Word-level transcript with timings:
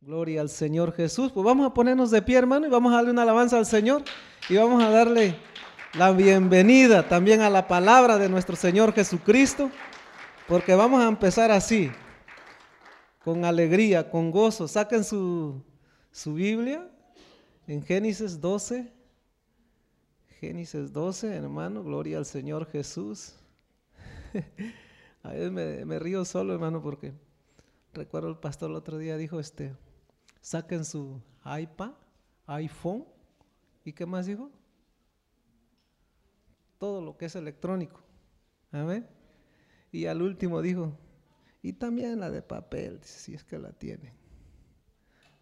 Gloria 0.00 0.42
al 0.42 0.48
Señor 0.48 0.92
Jesús. 0.92 1.32
Pues 1.32 1.44
vamos 1.44 1.66
a 1.66 1.74
ponernos 1.74 2.12
de 2.12 2.22
pie, 2.22 2.38
hermano, 2.38 2.66
y 2.66 2.70
vamos 2.70 2.92
a 2.92 2.96
darle 2.96 3.10
una 3.10 3.22
alabanza 3.22 3.58
al 3.58 3.66
Señor 3.66 4.04
y 4.48 4.54
vamos 4.54 4.82
a 4.82 4.90
darle 4.90 5.36
la 5.94 6.12
bienvenida 6.12 7.08
también 7.08 7.40
a 7.40 7.50
la 7.50 7.66
palabra 7.66 8.16
de 8.16 8.28
nuestro 8.28 8.54
Señor 8.54 8.92
Jesucristo, 8.92 9.70
porque 10.46 10.76
vamos 10.76 11.02
a 11.02 11.08
empezar 11.08 11.50
así, 11.50 11.90
con 13.24 13.44
alegría, 13.44 14.08
con 14.08 14.30
gozo. 14.30 14.68
Saquen 14.68 15.02
su, 15.02 15.64
su 16.12 16.34
Biblia 16.34 16.88
en 17.66 17.82
Génesis 17.82 18.40
12. 18.40 18.92
Génesis 20.38 20.92
12, 20.92 21.34
hermano, 21.34 21.82
gloria 21.82 22.18
al 22.18 22.24
Señor 22.24 22.66
Jesús. 22.70 23.34
A 25.24 25.30
veces 25.30 25.50
me, 25.50 25.84
me 25.84 25.98
río 25.98 26.24
solo, 26.24 26.52
hermano, 26.54 26.80
porque 26.80 27.12
recuerdo 27.92 28.28
el 28.28 28.36
pastor 28.36 28.70
el 28.70 28.76
otro 28.76 28.96
día 28.96 29.16
dijo 29.16 29.40
este, 29.40 29.74
saquen 30.40 30.84
su 30.84 31.20
iPad, 31.44 31.92
iPhone, 32.46 33.04
¿y 33.84 33.92
qué 33.92 34.06
más 34.06 34.26
dijo? 34.26 34.50
Todo 36.78 37.00
lo 37.00 37.16
que 37.16 37.26
es 37.26 37.36
electrónico. 37.36 38.00
Amén. 38.70 39.06
Y 39.90 40.06
al 40.06 40.22
último 40.22 40.60
dijo, 40.62 40.96
y 41.62 41.72
también 41.72 42.20
la 42.20 42.30
de 42.30 42.42
papel, 42.42 43.00
si 43.02 43.34
es 43.34 43.44
que 43.44 43.58
la 43.58 43.72
tienen. 43.72 44.12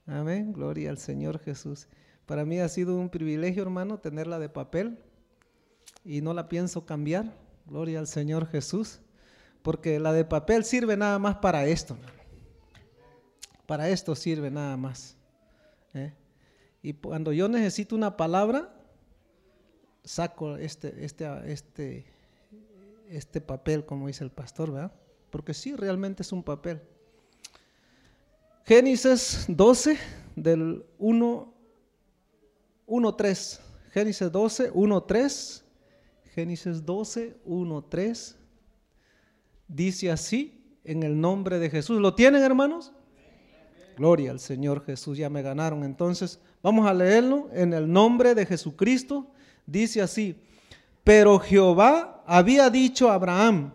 Amén. 0.07 0.53
Gloria 0.53 0.91
al 0.91 0.99
Señor 0.99 1.39
Jesús. 1.41 1.89
Para 2.27 2.45
mí 2.45 2.61
ha 2.61 2.69
sido 2.69 2.97
un 2.97 3.11
privilegio, 3.11 3.63
hermano, 3.63 3.99
tenerla 3.99 4.39
de 4.39 4.49
papel 4.49 4.99
y 6.05 6.23
no 6.23 6.33
la 6.33 6.49
pienso 6.49 6.87
cambiar. 6.87 7.37
Gloria 7.67 7.99
al 7.99 8.07
Señor 8.07 8.47
Jesús. 8.47 9.01
Porque 9.63 9.99
la 9.99 10.13
de 10.13 10.25
papel 10.25 10.65
sirve 10.65 10.97
nada 10.97 11.19
más 11.19 11.37
para 11.37 11.67
esto. 11.67 11.97
Para 13.67 13.89
esto 13.89 14.15
sirve 14.15 14.51
nada 14.51 14.77
más. 14.77 15.17
¿eh? 15.95 16.13
Y 16.83 16.95
cuando 16.95 17.33
yo 17.33 17.49
necesito 17.49 17.97
una 17.97 18.17
palabra, 18.17 18.73
saco 20.05 20.57
este, 20.57 21.05
este, 21.05 21.53
este, 21.53 22.07
este 23.09 23.41
papel, 23.41 23.85
como 23.85 24.07
dice 24.07 24.25
el 24.25 24.31
pastor, 24.31 24.73
¿verdad? 24.73 24.93
Porque 25.31 25.53
sí, 25.53 25.75
realmente 25.75 26.23
es 26.23 26.33
un 26.33 26.43
papel. 26.43 26.81
Génesis 28.65 29.45
12, 29.49 29.99
del 30.37 30.85
1, 30.99 31.55
1, 32.87 33.15
3. 33.15 33.61
Génesis 33.91 34.31
12, 34.31 34.71
1, 34.73 35.03
3. 35.03 35.65
Génesis 36.35 36.85
12, 36.85 37.37
1, 37.45 37.85
3. 37.85 38.37
Dice 39.69 40.11
así, 40.11 40.79
en 40.85 41.03
el 41.03 41.21
nombre 41.21 41.59
de 41.59 41.71
Jesús. 41.71 42.01
¿Lo 42.01 42.15
tienen, 42.15 42.43
hermanos? 42.43 42.93
Gloria 43.97 44.31
al 44.31 44.41
Señor 44.41 44.85
Jesús, 44.85 45.17
ya 45.17 45.31
me 45.31 45.43
ganaron. 45.43 45.83
Entonces, 45.83 46.39
vamos 46.63 46.87
a 46.87 46.93
leerlo 46.93 47.49
en 47.53 47.73
el 47.73 47.91
nombre 47.91 48.35
de 48.35 48.45
Jesucristo. 48.45 49.27
Dice 49.67 50.03
así, 50.03 50.37
pero 51.03 51.39
Jehová 51.39 52.23
había 52.27 52.69
dicho 52.69 53.11
a 53.11 53.15
Abraham, 53.15 53.73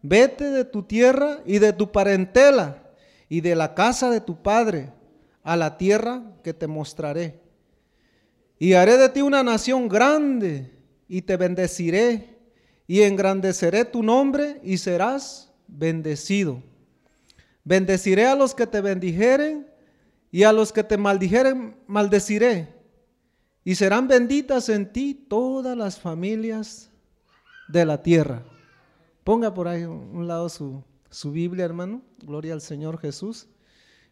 vete 0.00 0.50
de 0.50 0.64
tu 0.64 0.82
tierra 0.82 1.40
y 1.44 1.58
de 1.58 1.72
tu 1.72 1.90
parentela 1.90 2.82
y 3.28 3.40
de 3.40 3.56
la 3.56 3.74
casa 3.74 4.10
de 4.10 4.20
tu 4.20 4.40
padre 4.40 4.92
a 5.42 5.56
la 5.56 5.76
tierra 5.76 6.22
que 6.44 6.54
te 6.54 6.66
mostraré. 6.66 7.40
Y 8.58 8.74
haré 8.74 8.96
de 8.96 9.08
ti 9.08 9.22
una 9.22 9.42
nación 9.42 9.88
grande 9.88 10.70
y 11.08 11.22
te 11.22 11.36
bendeciré 11.36 12.38
y 12.86 13.02
engrandeceré 13.02 13.84
tu 13.84 14.02
nombre 14.02 14.60
y 14.62 14.78
serás 14.78 15.52
bendecido. 15.66 16.62
Bendeciré 17.64 18.26
a 18.26 18.34
los 18.34 18.54
que 18.54 18.66
te 18.66 18.80
bendijeren 18.80 19.66
y 20.30 20.42
a 20.44 20.52
los 20.52 20.72
que 20.72 20.82
te 20.82 20.96
maldijeren 20.96 21.76
maldeciré. 21.86 22.74
Y 23.64 23.76
serán 23.76 24.08
benditas 24.08 24.68
en 24.68 24.92
ti 24.92 25.14
todas 25.14 25.76
las 25.76 26.00
familias 26.00 26.90
de 27.68 27.84
la 27.84 28.02
tierra. 28.02 28.42
Ponga 29.24 29.54
por 29.54 29.68
ahí 29.68 29.84
un 29.84 30.26
lado 30.26 30.48
su, 30.48 30.82
su 31.10 31.30
Biblia, 31.30 31.64
hermano. 31.64 32.02
Gloria 32.24 32.54
al 32.54 32.60
Señor 32.60 32.98
Jesús. 32.98 33.46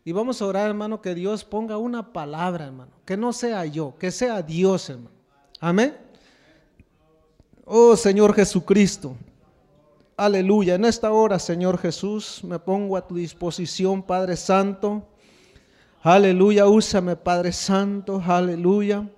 Y 0.04 0.12
vamos 0.12 0.40
a 0.40 0.46
orar, 0.46 0.68
hermano, 0.68 1.02
que 1.02 1.14
Dios 1.14 1.44
ponga 1.44 1.76
una 1.76 2.12
palabra, 2.12 2.66
hermano. 2.66 2.92
Que 3.04 3.16
no 3.16 3.32
sea 3.32 3.66
yo, 3.66 3.96
que 3.98 4.10
sea 4.10 4.40
Dios, 4.42 4.88
hermano. 4.88 5.10
Amén. 5.58 5.96
Oh 7.64 7.96
Señor 7.96 8.34
Jesucristo. 8.34 9.16
Aleluya. 10.20 10.74
En 10.74 10.84
esta 10.84 11.12
hora, 11.12 11.38
Señor 11.38 11.78
Jesús, 11.78 12.44
me 12.44 12.58
pongo 12.58 12.98
a 12.98 13.08
tu 13.08 13.14
disposición, 13.14 14.02
Padre 14.02 14.36
Santo. 14.36 15.08
Aleluya. 16.02 16.66
Úsame, 16.66 17.16
Padre 17.16 17.52
Santo. 17.52 18.22
Aleluya. 18.26 19.08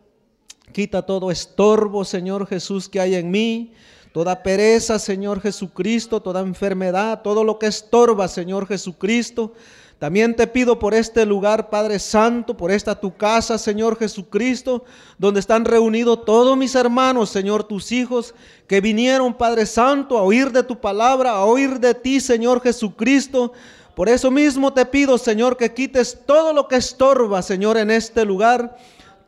Quita 0.71 1.03
todo 1.03 1.33
estorbo, 1.33 2.05
Señor 2.05 2.47
Jesús, 2.47 2.89
que 2.89 3.01
hay 3.01 3.17
en 3.17 3.33
mí. 3.33 3.73
Toda 4.13 4.45
pereza, 4.45 5.01
Señor 5.01 5.41
Jesucristo, 5.41 6.23
toda 6.23 6.39
enfermedad, 6.39 7.23
todo 7.23 7.43
lo 7.43 7.59
que 7.59 7.67
estorba, 7.67 8.29
Señor 8.29 8.69
Jesucristo. 8.69 9.55
También 10.03 10.35
te 10.35 10.49
pido 10.49 10.81
por 10.81 10.95
este 10.95 11.25
lugar, 11.25 11.71
Padre 11.71 12.01
Santo, 12.01 12.57
por 12.57 12.73
esta 12.73 12.99
tu 12.99 13.17
casa, 13.17 13.57
Señor 13.57 13.97
Jesucristo, 13.97 14.83
donde 15.17 15.39
están 15.39 15.65
reunidos 15.65 16.25
todos 16.25 16.57
mis 16.57 16.75
hermanos, 16.75 17.31
Señor, 17.31 17.63
tus 17.63 17.93
hijos, 17.93 18.35
que 18.67 18.81
vinieron, 18.81 19.33
Padre 19.33 19.65
Santo, 19.65 20.19
a 20.19 20.23
oír 20.25 20.51
de 20.51 20.65
tu 20.65 20.81
palabra, 20.81 21.31
a 21.31 21.45
oír 21.45 21.79
de 21.79 21.95
ti, 21.95 22.19
Señor 22.19 22.61
Jesucristo. 22.61 23.53
Por 23.95 24.09
eso 24.09 24.29
mismo 24.33 24.73
te 24.73 24.85
pido, 24.87 25.19
Señor, 25.19 25.57
que 25.57 25.73
quites 25.73 26.19
todo 26.27 26.53
lo 26.53 26.67
que 26.67 26.75
estorba, 26.75 27.41
Señor, 27.41 27.77
en 27.77 27.93
este 27.93 28.25
lugar. 28.25 28.77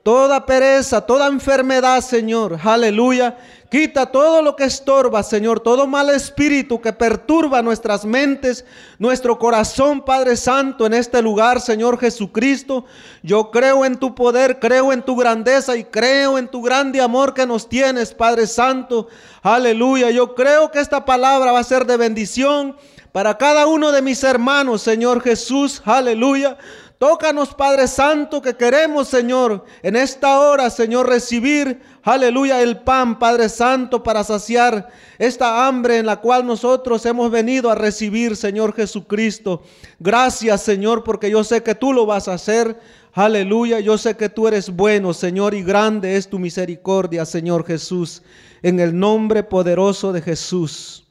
Toda 0.04 0.44
pereza, 0.44 1.00
toda 1.00 1.28
enfermedad, 1.28 2.02
Señor. 2.02 2.58
Aleluya. 2.62 3.38
Quita 3.70 4.04
todo 4.04 4.42
lo 4.42 4.54
que 4.54 4.64
estorba, 4.64 5.22
Señor. 5.22 5.60
Todo 5.60 5.86
mal 5.86 6.10
espíritu 6.10 6.78
que 6.78 6.92
perturba 6.92 7.62
nuestras 7.62 8.04
mentes, 8.04 8.66
nuestro 8.98 9.38
corazón, 9.38 10.04
Padre 10.04 10.36
Santo, 10.36 10.84
en 10.84 10.92
este 10.92 11.22
lugar, 11.22 11.58
Señor 11.58 11.98
Jesucristo. 11.98 12.84
Yo 13.22 13.50
creo 13.50 13.86
en 13.86 13.96
tu 13.96 14.14
poder, 14.14 14.60
creo 14.60 14.92
en 14.92 15.02
tu 15.02 15.16
grandeza 15.16 15.74
y 15.74 15.84
creo 15.84 16.36
en 16.36 16.48
tu 16.48 16.60
grande 16.60 17.00
amor 17.00 17.32
que 17.32 17.46
nos 17.46 17.66
tienes, 17.66 18.12
Padre 18.12 18.46
Santo. 18.46 19.08
Aleluya. 19.40 20.10
Yo 20.10 20.34
creo 20.34 20.70
que 20.70 20.80
esta 20.80 21.06
palabra 21.06 21.50
va 21.50 21.60
a 21.60 21.64
ser 21.64 21.86
de 21.86 21.96
bendición 21.96 22.76
para 23.14 23.38
cada 23.38 23.68
uno 23.68 23.90
de 23.90 24.02
mis 24.02 24.22
hermanos, 24.22 24.82
Señor 24.82 25.22
Jesús. 25.22 25.80
Aleluya. 25.84 26.58
Tócanos, 26.98 27.54
Padre 27.54 27.88
Santo, 27.88 28.40
que 28.40 28.54
queremos, 28.54 29.08
Señor, 29.08 29.64
en 29.82 29.96
esta 29.96 30.38
hora, 30.38 30.70
Señor, 30.70 31.08
recibir, 31.08 31.82
aleluya, 32.02 32.62
el 32.62 32.78
pan, 32.78 33.18
Padre 33.18 33.48
Santo, 33.48 34.02
para 34.02 34.22
saciar 34.22 34.88
esta 35.18 35.66
hambre 35.66 35.98
en 35.98 36.06
la 36.06 36.20
cual 36.20 36.46
nosotros 36.46 37.04
hemos 37.04 37.30
venido 37.30 37.68
a 37.68 37.74
recibir, 37.74 38.36
Señor 38.36 38.74
Jesucristo. 38.74 39.62
Gracias, 39.98 40.62
Señor, 40.62 41.02
porque 41.02 41.30
yo 41.30 41.42
sé 41.42 41.62
que 41.62 41.74
tú 41.74 41.92
lo 41.92 42.06
vas 42.06 42.28
a 42.28 42.34
hacer. 42.34 42.78
Aleluya, 43.12 43.80
yo 43.80 43.98
sé 43.98 44.16
que 44.16 44.28
tú 44.28 44.46
eres 44.46 44.70
bueno, 44.70 45.12
Señor, 45.12 45.54
y 45.54 45.62
grande 45.62 46.16
es 46.16 46.28
tu 46.28 46.38
misericordia, 46.38 47.26
Señor 47.26 47.66
Jesús, 47.66 48.22
en 48.62 48.78
el 48.78 48.98
nombre 48.98 49.42
poderoso 49.42 50.12
de 50.12 50.22
Jesús. 50.22 51.04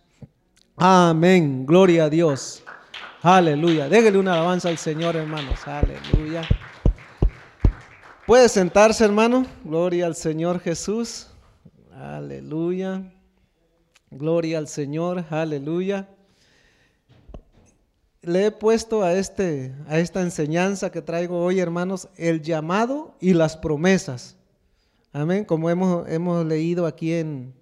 Amén. 0.78 1.66
Gloria 1.66 2.06
a 2.06 2.10
Dios. 2.10 2.63
Aleluya. 3.26 3.88
Déjele 3.88 4.18
una 4.18 4.34
alabanza 4.34 4.68
al 4.68 4.78
Señor, 4.78 5.16
hermanos. 5.16 5.66
Aleluya. 5.66 6.42
Puede 8.28 8.50
sentarse, 8.50 9.06
hermano. 9.06 9.46
Gloria 9.64 10.08
al 10.08 10.16
Señor 10.16 10.60
Jesús. 10.60 11.28
Aleluya. 11.94 13.14
Gloria 14.12 14.58
al 14.58 14.68
Señor. 14.68 15.24
Aleluya. 15.30 16.10
Le 18.24 18.48
he 18.48 18.52
puesto 18.52 19.04
a, 19.04 19.14
este, 19.14 19.74
a 19.88 20.00
esta 20.00 20.20
enseñanza 20.20 20.92
que 20.92 21.02
traigo 21.02 21.46
hoy, 21.46 21.62
hermanos, 21.62 22.10
el 22.18 22.42
llamado 22.42 23.16
y 23.22 23.34
las 23.34 23.56
promesas. 23.56 24.36
Amén. 25.14 25.46
Como 25.46 25.70
hemos, 25.70 26.10
hemos 26.10 26.46
leído 26.46 26.86
aquí 26.86 27.14
en, 27.14 27.54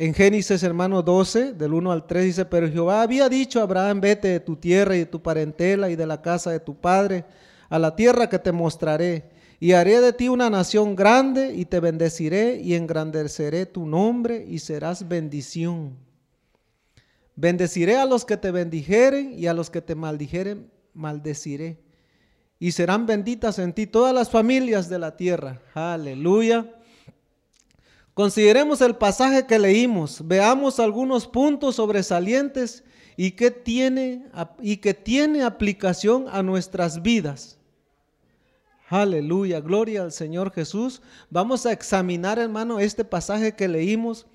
en 0.00 0.14
Génesis, 0.14 0.62
hermano 0.62 1.02
12, 1.02 1.52
del 1.52 1.74
1 1.74 1.92
al 1.92 2.06
3, 2.06 2.24
dice, 2.24 2.44
pero 2.46 2.66
Jehová 2.70 3.02
había 3.02 3.28
dicho 3.28 3.60
a 3.60 3.64
Abraham, 3.64 4.00
vete 4.00 4.28
de 4.28 4.40
tu 4.40 4.56
tierra 4.56 4.96
y 4.96 5.00
de 5.00 5.04
tu 5.04 5.20
parentela 5.20 5.90
y 5.90 5.94
de 5.94 6.06
la 6.06 6.22
casa 6.22 6.50
de 6.50 6.58
tu 6.58 6.74
padre 6.74 7.26
a 7.68 7.78
la 7.78 7.94
tierra 7.94 8.26
que 8.30 8.38
te 8.38 8.50
mostraré. 8.50 9.28
Y 9.60 9.72
haré 9.72 10.00
de 10.00 10.14
ti 10.14 10.30
una 10.30 10.48
nación 10.48 10.96
grande 10.96 11.52
y 11.54 11.66
te 11.66 11.80
bendeciré 11.80 12.62
y 12.62 12.76
engrandeceré 12.76 13.66
tu 13.66 13.84
nombre 13.84 14.42
y 14.48 14.60
serás 14.60 15.06
bendición. 15.06 15.98
Bendeciré 17.36 17.98
a 17.98 18.06
los 18.06 18.24
que 18.24 18.38
te 18.38 18.50
bendijeren 18.50 19.38
y 19.38 19.48
a 19.48 19.52
los 19.52 19.68
que 19.68 19.82
te 19.82 19.94
maldijeren, 19.94 20.70
maldeciré. 20.94 21.78
Y 22.58 22.72
serán 22.72 23.04
benditas 23.04 23.58
en 23.58 23.74
ti 23.74 23.86
todas 23.86 24.14
las 24.14 24.30
familias 24.30 24.88
de 24.88 24.98
la 24.98 25.18
tierra. 25.18 25.60
Aleluya. 25.74 26.79
Consideremos 28.20 28.82
el 28.82 28.96
pasaje 28.96 29.46
que 29.46 29.58
leímos, 29.58 30.20
veamos 30.28 30.78
algunos 30.78 31.26
puntos 31.26 31.76
sobresalientes 31.76 32.84
y 33.16 33.30
que 33.30 33.50
tiene, 33.50 34.26
y 34.60 34.76
tiene 34.76 35.42
aplicación 35.42 36.26
a 36.30 36.42
nuestras 36.42 37.00
vidas. 37.00 37.58
Aleluya, 38.90 39.60
gloria 39.60 40.02
al 40.02 40.12
Señor 40.12 40.52
Jesús. 40.52 41.00
Vamos 41.30 41.64
a 41.64 41.72
examinar, 41.72 42.38
hermano, 42.38 42.78
este 42.78 43.06
pasaje 43.06 43.56
que 43.56 43.68
leímos. 43.68 44.26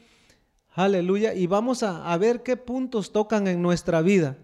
Aleluya. 0.71 1.35
Y 1.35 1.45
vamos 1.45 1.83
a, 1.83 2.17
ver 2.17 2.41
qué 2.41 2.57
puntos 2.57 3.11
tocan 3.11 3.45
en 3.45 3.61
nuestra 3.61 4.01
vida. 4.01 4.35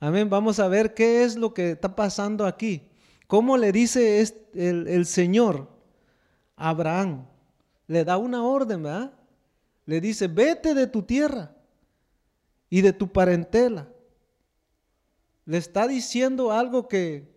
Amén. 0.00 0.28
Vamos 0.28 0.58
a 0.58 0.66
ver 0.66 0.94
qué 0.94 1.22
es 1.22 1.36
lo 1.36 1.54
que 1.54 1.70
está 1.70 1.94
pasando 1.94 2.44
aquí. 2.44 2.88
¿Cómo 3.28 3.56
le 3.56 3.70
dice 3.70 4.20
el, 4.52 4.88
el 4.88 5.06
Señor 5.06 5.68
a 6.56 6.70
Abraham? 6.70 7.29
Le 7.90 8.04
da 8.04 8.18
una 8.18 8.44
orden, 8.44 8.84
¿verdad? 8.84 9.12
Le 9.84 10.00
dice, 10.00 10.28
vete 10.28 10.74
de 10.74 10.86
tu 10.86 11.02
tierra 11.02 11.50
y 12.68 12.82
de 12.82 12.92
tu 12.92 13.10
parentela. 13.10 13.88
Le 15.44 15.58
está 15.58 15.88
diciendo 15.88 16.52
algo 16.52 16.86
que, 16.86 17.34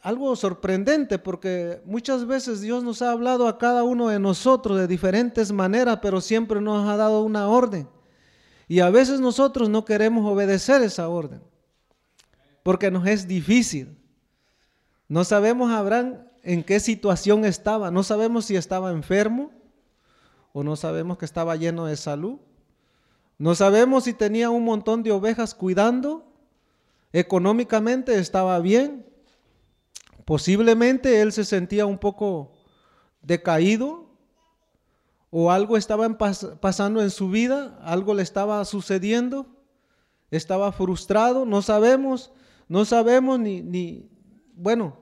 algo 0.00 0.36
sorprendente, 0.36 1.18
porque 1.18 1.82
muchas 1.86 2.24
veces 2.24 2.60
Dios 2.60 2.84
nos 2.84 3.02
ha 3.02 3.10
hablado 3.10 3.48
a 3.48 3.58
cada 3.58 3.82
uno 3.82 4.10
de 4.10 4.20
nosotros 4.20 4.78
de 4.78 4.86
diferentes 4.86 5.50
maneras, 5.50 5.98
pero 6.00 6.20
siempre 6.20 6.60
nos 6.60 6.88
ha 6.88 6.96
dado 6.96 7.22
una 7.24 7.48
orden. 7.48 7.88
Y 8.68 8.78
a 8.78 8.90
veces 8.90 9.18
nosotros 9.18 9.68
no 9.68 9.84
queremos 9.84 10.24
obedecer 10.24 10.82
esa 10.82 11.08
orden, 11.08 11.42
porque 12.62 12.92
nos 12.92 13.08
es 13.08 13.26
difícil. 13.26 13.98
No 15.08 15.24
sabemos 15.24 15.72
Abraham 15.72 16.28
en 16.44 16.62
qué 16.62 16.78
situación 16.78 17.44
estaba, 17.44 17.90
no 17.90 18.04
sabemos 18.04 18.44
si 18.44 18.54
estaba 18.54 18.92
enfermo 18.92 19.50
o 20.54 20.62
no 20.62 20.76
sabemos 20.76 21.18
que 21.18 21.24
estaba 21.24 21.56
lleno 21.56 21.86
de 21.86 21.96
salud. 21.96 22.38
No 23.38 23.56
sabemos 23.56 24.04
si 24.04 24.14
tenía 24.14 24.50
un 24.50 24.64
montón 24.64 25.02
de 25.02 25.10
ovejas 25.10 25.52
cuidando, 25.52 26.32
económicamente 27.12 28.16
estaba 28.20 28.60
bien, 28.60 29.04
posiblemente 30.24 31.20
él 31.20 31.32
se 31.32 31.44
sentía 31.44 31.86
un 31.86 31.98
poco 31.98 32.52
decaído 33.20 34.06
o 35.30 35.50
algo 35.50 35.76
estaba 35.76 36.08
pasando 36.60 37.02
en 37.02 37.10
su 37.10 37.30
vida, 37.30 37.76
algo 37.82 38.14
le 38.14 38.22
estaba 38.22 38.64
sucediendo, 38.64 39.46
estaba 40.30 40.70
frustrado, 40.70 41.44
no 41.44 41.62
sabemos, 41.62 42.30
no 42.68 42.84
sabemos 42.84 43.40
ni, 43.40 43.60
ni, 43.60 44.08
bueno, 44.54 44.96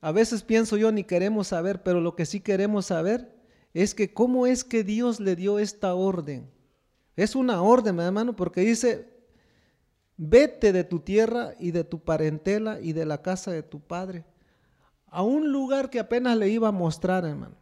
a 0.00 0.10
veces 0.10 0.42
pienso 0.42 0.76
yo 0.76 0.90
ni 0.90 1.04
queremos 1.04 1.46
saber, 1.46 1.84
pero 1.84 2.00
lo 2.00 2.16
que 2.16 2.26
sí 2.26 2.40
queremos 2.40 2.86
saber 2.86 3.40
es 3.74 3.94
que 3.94 4.12
cómo 4.12 4.46
es 4.46 4.64
que 4.64 4.84
Dios 4.84 5.20
le 5.20 5.36
dio 5.36 5.58
esta 5.58 5.94
orden. 5.94 6.50
Es 7.16 7.34
una 7.34 7.62
orden, 7.62 8.00
hermano, 8.00 8.36
porque 8.36 8.62
dice, 8.62 9.08
vete 10.16 10.72
de 10.72 10.84
tu 10.84 11.00
tierra 11.00 11.54
y 11.58 11.70
de 11.70 11.84
tu 11.84 12.00
parentela 12.00 12.80
y 12.80 12.92
de 12.92 13.06
la 13.06 13.22
casa 13.22 13.50
de 13.50 13.62
tu 13.62 13.80
padre 13.80 14.24
a 15.12 15.22
un 15.22 15.52
lugar 15.52 15.90
que 15.90 16.00
apenas 16.00 16.36
le 16.38 16.48
iba 16.48 16.68
a 16.68 16.72
mostrar, 16.72 17.26
hermano. 17.26 17.54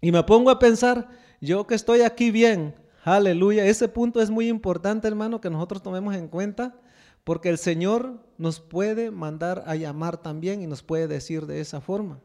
Y 0.00 0.12
me 0.12 0.22
pongo 0.22 0.50
a 0.50 0.60
pensar, 0.60 1.08
yo 1.40 1.66
que 1.66 1.74
estoy 1.74 2.02
aquí 2.02 2.30
bien, 2.30 2.76
aleluya, 3.02 3.66
ese 3.66 3.88
punto 3.88 4.22
es 4.22 4.30
muy 4.30 4.48
importante, 4.48 5.08
hermano, 5.08 5.40
que 5.40 5.50
nosotros 5.50 5.82
tomemos 5.82 6.14
en 6.14 6.28
cuenta, 6.28 6.76
porque 7.24 7.48
el 7.48 7.58
Señor 7.58 8.20
nos 8.38 8.60
puede 8.60 9.10
mandar 9.10 9.64
a 9.66 9.74
llamar 9.74 10.18
también 10.18 10.62
y 10.62 10.68
nos 10.68 10.84
puede 10.84 11.08
decir 11.08 11.46
de 11.46 11.60
esa 11.60 11.80
forma. 11.80 12.20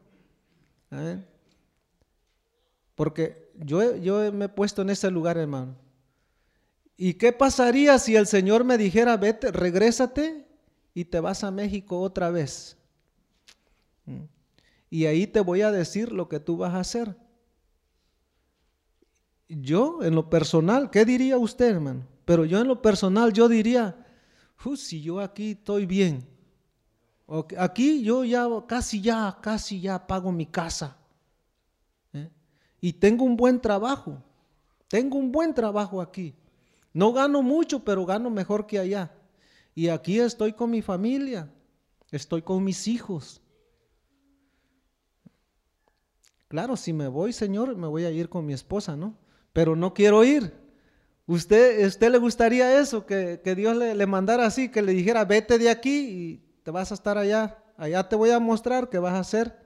Porque 2.95 3.51
yo, 3.55 3.95
yo 3.97 4.31
me 4.31 4.45
he 4.45 4.49
puesto 4.49 4.81
en 4.81 4.89
ese 4.89 5.11
lugar, 5.11 5.37
hermano. 5.37 5.75
¿Y 6.97 7.15
qué 7.15 7.33
pasaría 7.33 7.99
si 7.99 8.15
el 8.15 8.25
Señor 8.25 8.63
me 8.63 8.77
dijera, 8.77 9.17
vete, 9.17 9.51
regrésate 9.51 10.47
y 10.93 11.05
te 11.05 11.19
vas 11.19 11.43
a 11.43 11.51
México 11.51 11.99
otra 11.99 12.29
vez? 12.29 12.77
Mm. 14.05 14.23
Y 14.89 15.05
ahí 15.05 15.27
te 15.27 15.41
voy 15.41 15.61
a 15.61 15.71
decir 15.71 16.11
lo 16.13 16.29
que 16.29 16.39
tú 16.39 16.57
vas 16.57 16.73
a 16.73 16.79
hacer. 16.79 17.17
Yo, 19.49 19.99
en 20.01 20.15
lo 20.15 20.29
personal, 20.29 20.89
¿qué 20.89 21.03
diría 21.03 21.37
usted, 21.37 21.71
hermano? 21.71 22.07
Pero 22.23 22.45
yo 22.45 22.59
en 22.59 22.67
lo 22.67 22.81
personal, 22.81 23.33
yo 23.33 23.47
diría, 23.47 24.05
si 24.75 25.01
yo 25.01 25.19
aquí 25.19 25.51
estoy 25.51 25.85
bien, 25.85 26.25
aquí 27.57 28.03
yo 28.03 28.23
ya 28.23 28.47
casi 28.67 29.01
ya, 29.01 29.37
casi 29.41 29.81
ya 29.81 30.07
pago 30.07 30.31
mi 30.31 30.45
casa. 30.47 30.97
Y 32.85 32.93
tengo 32.93 33.25
un 33.25 33.35
buen 33.35 33.59
trabajo, 33.59 34.21
tengo 34.87 35.17
un 35.17 35.31
buen 35.31 35.55
trabajo 35.55 36.03
aquí. 36.03 36.35
No 36.93 37.13
gano 37.13 37.41
mucho, 37.41 37.83
pero 37.83 38.05
gano 38.05 38.29
mejor 38.29 38.67
que 38.67 38.77
allá. 38.77 39.11
Y 39.73 39.87
aquí 39.87 40.19
estoy 40.19 40.53
con 40.53 40.69
mi 40.69 40.83
familia, 40.83 41.51
estoy 42.11 42.43
con 42.43 42.63
mis 42.63 42.87
hijos. 42.87 43.41
Claro, 46.47 46.77
si 46.77 46.93
me 46.93 47.07
voy, 47.07 47.33
Señor, 47.33 47.75
me 47.75 47.87
voy 47.87 48.05
a 48.05 48.11
ir 48.11 48.29
con 48.29 48.45
mi 48.45 48.53
esposa, 48.53 48.95
¿no? 48.95 49.17
Pero 49.51 49.75
no 49.75 49.95
quiero 49.95 50.23
ir. 50.23 50.53
¿Usted, 51.25 51.87
usted 51.87 52.11
le 52.11 52.19
gustaría 52.19 52.79
eso? 52.79 53.07
Que, 53.07 53.41
Dios 53.57 53.75
le, 53.75 53.95
le, 53.95 54.05
mandara 54.05 54.45
así, 54.45 54.69
que 54.69 54.83
le 54.83 54.91
dijera, 54.91 55.25
vete 55.25 55.57
de 55.57 55.71
aquí 55.71 56.07
y 56.07 56.61
te 56.61 56.69
vas 56.69 56.91
a 56.91 56.93
estar 56.93 57.17
allá. 57.17 57.57
Allá 57.77 58.07
te 58.07 58.15
voy 58.15 58.29
a 58.29 58.39
mostrar 58.39 58.91
qué 58.91 58.99
vas 58.99 59.13
a 59.13 59.21
hacer. 59.21 59.64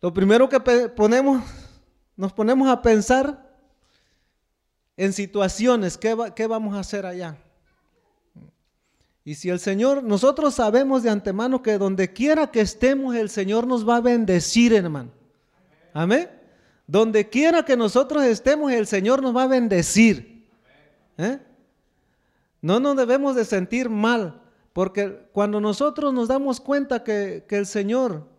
Lo 0.00 0.14
primero 0.14 0.48
que 0.48 0.60
ponemos, 0.60 1.42
nos 2.16 2.32
ponemos 2.32 2.68
a 2.68 2.80
pensar 2.80 3.48
en 4.96 5.12
situaciones, 5.12 5.98
¿qué, 5.98 6.16
¿qué, 6.36 6.46
vamos 6.46 6.76
a 6.76 6.80
hacer 6.80 7.04
allá? 7.04 7.36
Y 9.24 9.34
si 9.34 9.50
el 9.50 9.58
Señor, 9.58 10.02
nosotros 10.02 10.54
sabemos 10.54 11.02
de 11.02 11.10
antemano 11.10 11.62
que 11.62 11.78
donde 11.78 12.12
quiera 12.12 12.50
que 12.50 12.60
estemos, 12.60 13.14
el 13.14 13.28
Señor 13.28 13.66
nos 13.66 13.88
va 13.88 13.96
a 13.96 14.00
bendecir, 14.00 14.72
hermano. 14.72 15.10
Amén. 15.92 16.30
Donde 16.86 17.28
quiera 17.28 17.64
que 17.64 17.76
nosotros 17.76 18.24
estemos, 18.24 18.72
el 18.72 18.86
Señor 18.86 19.20
nos 19.20 19.36
va 19.36 19.42
a 19.42 19.48
bendecir. 19.48 20.48
¿Eh? 21.18 21.38
No 22.62 22.80
nos 22.80 22.96
debemos 22.96 23.34
de 23.34 23.44
sentir 23.44 23.90
mal, 23.90 24.40
porque 24.72 25.28
cuando 25.32 25.60
nosotros 25.60 26.14
nos 26.14 26.28
damos 26.28 26.60
cuenta 26.60 27.04
que, 27.04 27.44
que 27.48 27.56
el 27.56 27.66
Señor 27.66 28.37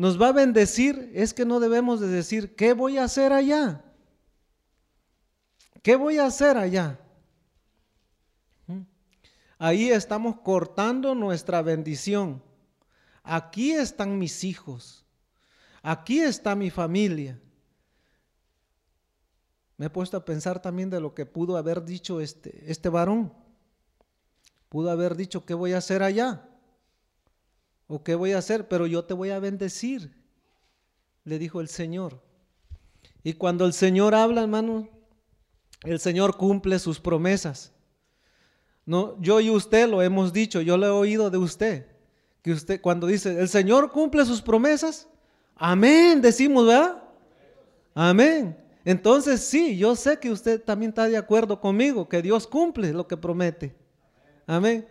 nos 0.00 0.18
va 0.18 0.28
a 0.28 0.32
bendecir, 0.32 1.12
es 1.14 1.34
que 1.34 1.44
no 1.44 1.60
debemos 1.60 2.00
de 2.00 2.06
decir, 2.08 2.56
¿qué 2.56 2.72
voy 2.72 2.96
a 2.96 3.04
hacer 3.04 3.34
allá? 3.34 3.84
¿Qué 5.82 5.94
voy 5.94 6.16
a 6.16 6.24
hacer 6.24 6.56
allá? 6.56 6.98
¿Mm? 8.66 8.80
Ahí 9.58 9.90
estamos 9.90 10.40
cortando 10.40 11.14
nuestra 11.14 11.60
bendición. 11.60 12.42
Aquí 13.22 13.72
están 13.72 14.18
mis 14.18 14.42
hijos. 14.42 15.04
Aquí 15.82 16.20
está 16.20 16.54
mi 16.54 16.70
familia. 16.70 17.38
Me 19.76 19.84
he 19.84 19.90
puesto 19.90 20.16
a 20.16 20.24
pensar 20.24 20.62
también 20.62 20.88
de 20.88 20.98
lo 20.98 21.14
que 21.14 21.26
pudo 21.26 21.58
haber 21.58 21.84
dicho 21.84 22.22
este, 22.22 22.70
este 22.72 22.88
varón. 22.88 23.34
Pudo 24.70 24.90
haber 24.90 25.14
dicho, 25.14 25.44
¿qué 25.44 25.52
voy 25.52 25.74
a 25.74 25.78
hacer 25.78 26.02
allá? 26.02 26.49
¿O 27.92 28.04
qué 28.04 28.14
voy 28.14 28.30
a 28.30 28.38
hacer? 28.38 28.68
Pero 28.68 28.86
yo 28.86 29.04
te 29.04 29.14
voy 29.14 29.30
a 29.30 29.40
bendecir, 29.40 30.14
le 31.24 31.40
dijo 31.40 31.60
el 31.60 31.68
Señor. 31.68 32.22
Y 33.24 33.32
cuando 33.32 33.66
el 33.66 33.72
Señor 33.72 34.14
habla, 34.14 34.42
hermano, 34.42 34.88
el 35.82 35.98
Señor 35.98 36.36
cumple 36.36 36.78
sus 36.78 37.00
promesas. 37.00 37.72
No, 38.86 39.20
yo 39.20 39.40
y 39.40 39.50
usted 39.50 39.88
lo 39.88 40.02
hemos 40.02 40.32
dicho, 40.32 40.60
yo 40.60 40.76
lo 40.76 40.86
he 40.86 40.90
oído 40.90 41.30
de 41.30 41.38
usted, 41.38 41.88
que 42.42 42.52
usted 42.52 42.80
cuando 42.80 43.08
dice, 43.08 43.40
el 43.40 43.48
Señor 43.48 43.90
cumple 43.90 44.24
sus 44.24 44.40
promesas, 44.40 45.08
amén, 45.56 46.22
decimos, 46.22 46.68
¿verdad? 46.68 47.02
Amén. 47.92 48.56
Entonces 48.84 49.40
sí, 49.40 49.76
yo 49.76 49.96
sé 49.96 50.20
que 50.20 50.30
usted 50.30 50.62
también 50.62 50.90
está 50.90 51.08
de 51.08 51.16
acuerdo 51.16 51.60
conmigo, 51.60 52.08
que 52.08 52.22
Dios 52.22 52.46
cumple 52.46 52.92
lo 52.92 53.08
que 53.08 53.16
promete. 53.16 53.74
Amén. 54.46 54.86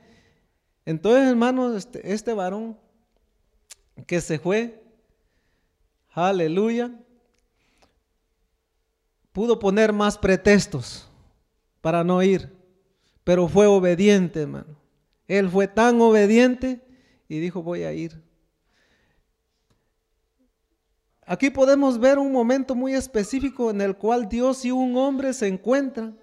Entonces, 0.86 1.30
hermanos, 1.30 1.78
este, 1.78 2.12
este 2.12 2.34
varón 2.34 2.78
que 4.06 4.22
se 4.22 4.40
fue, 4.40 4.84
aleluya, 6.10 6.92
pudo 9.32 9.60
poner 9.60 9.94
más 9.94 10.18
pretextos 10.18 11.10
para 11.82 12.04
no 12.04 12.22
ir, 12.22 12.52
pero 13.24 13.48
fue 13.48 13.68
obediente, 13.68 14.42
hermano. 14.42 14.78
Él 15.28 15.50
fue 15.50 15.68
tan 15.68 16.02
obediente 16.02 16.82
y 17.28 17.40
dijo, 17.40 17.62
voy 17.62 17.84
a 17.84 17.94
ir. 17.94 18.22
Aquí 21.26 21.52
podemos 21.52 22.00
ver 22.00 22.18
un 22.18 22.32
momento 22.32 22.74
muy 22.74 22.96
específico 22.96 23.70
en 23.70 23.82
el 23.82 23.96
cual 23.96 24.28
Dios 24.28 24.66
y 24.66 24.72
un 24.72 24.98
hombre 24.98 25.34
se 25.34 25.48
encuentran. 25.48 26.18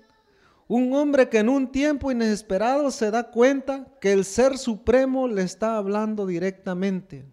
Un 0.67 0.93
hombre 0.95 1.29
que 1.29 1.39
en 1.39 1.49
un 1.49 1.71
tiempo 1.71 2.11
inesperado 2.11 2.91
se 2.91 3.13
da 3.13 3.31
cuenta 3.31 3.87
que 4.01 4.11
el 4.11 4.25
Ser 4.25 4.59
Supremo 4.59 5.29
le 5.29 5.43
está 5.43 5.77
hablando 5.77 6.27
directamente. 6.27 7.25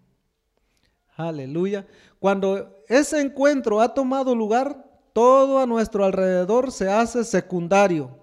Aleluya. 1.16 1.86
Cuando 2.20 2.84
ese 2.88 3.22
encuentro 3.22 3.82
ha 3.82 3.94
tomado 3.94 4.36
lugar, 4.36 4.86
todo 5.14 5.60
a 5.60 5.66
nuestro 5.66 6.06
alrededor 6.06 6.72
se 6.72 6.90
hace 6.90 7.24
secundario. 7.24 8.18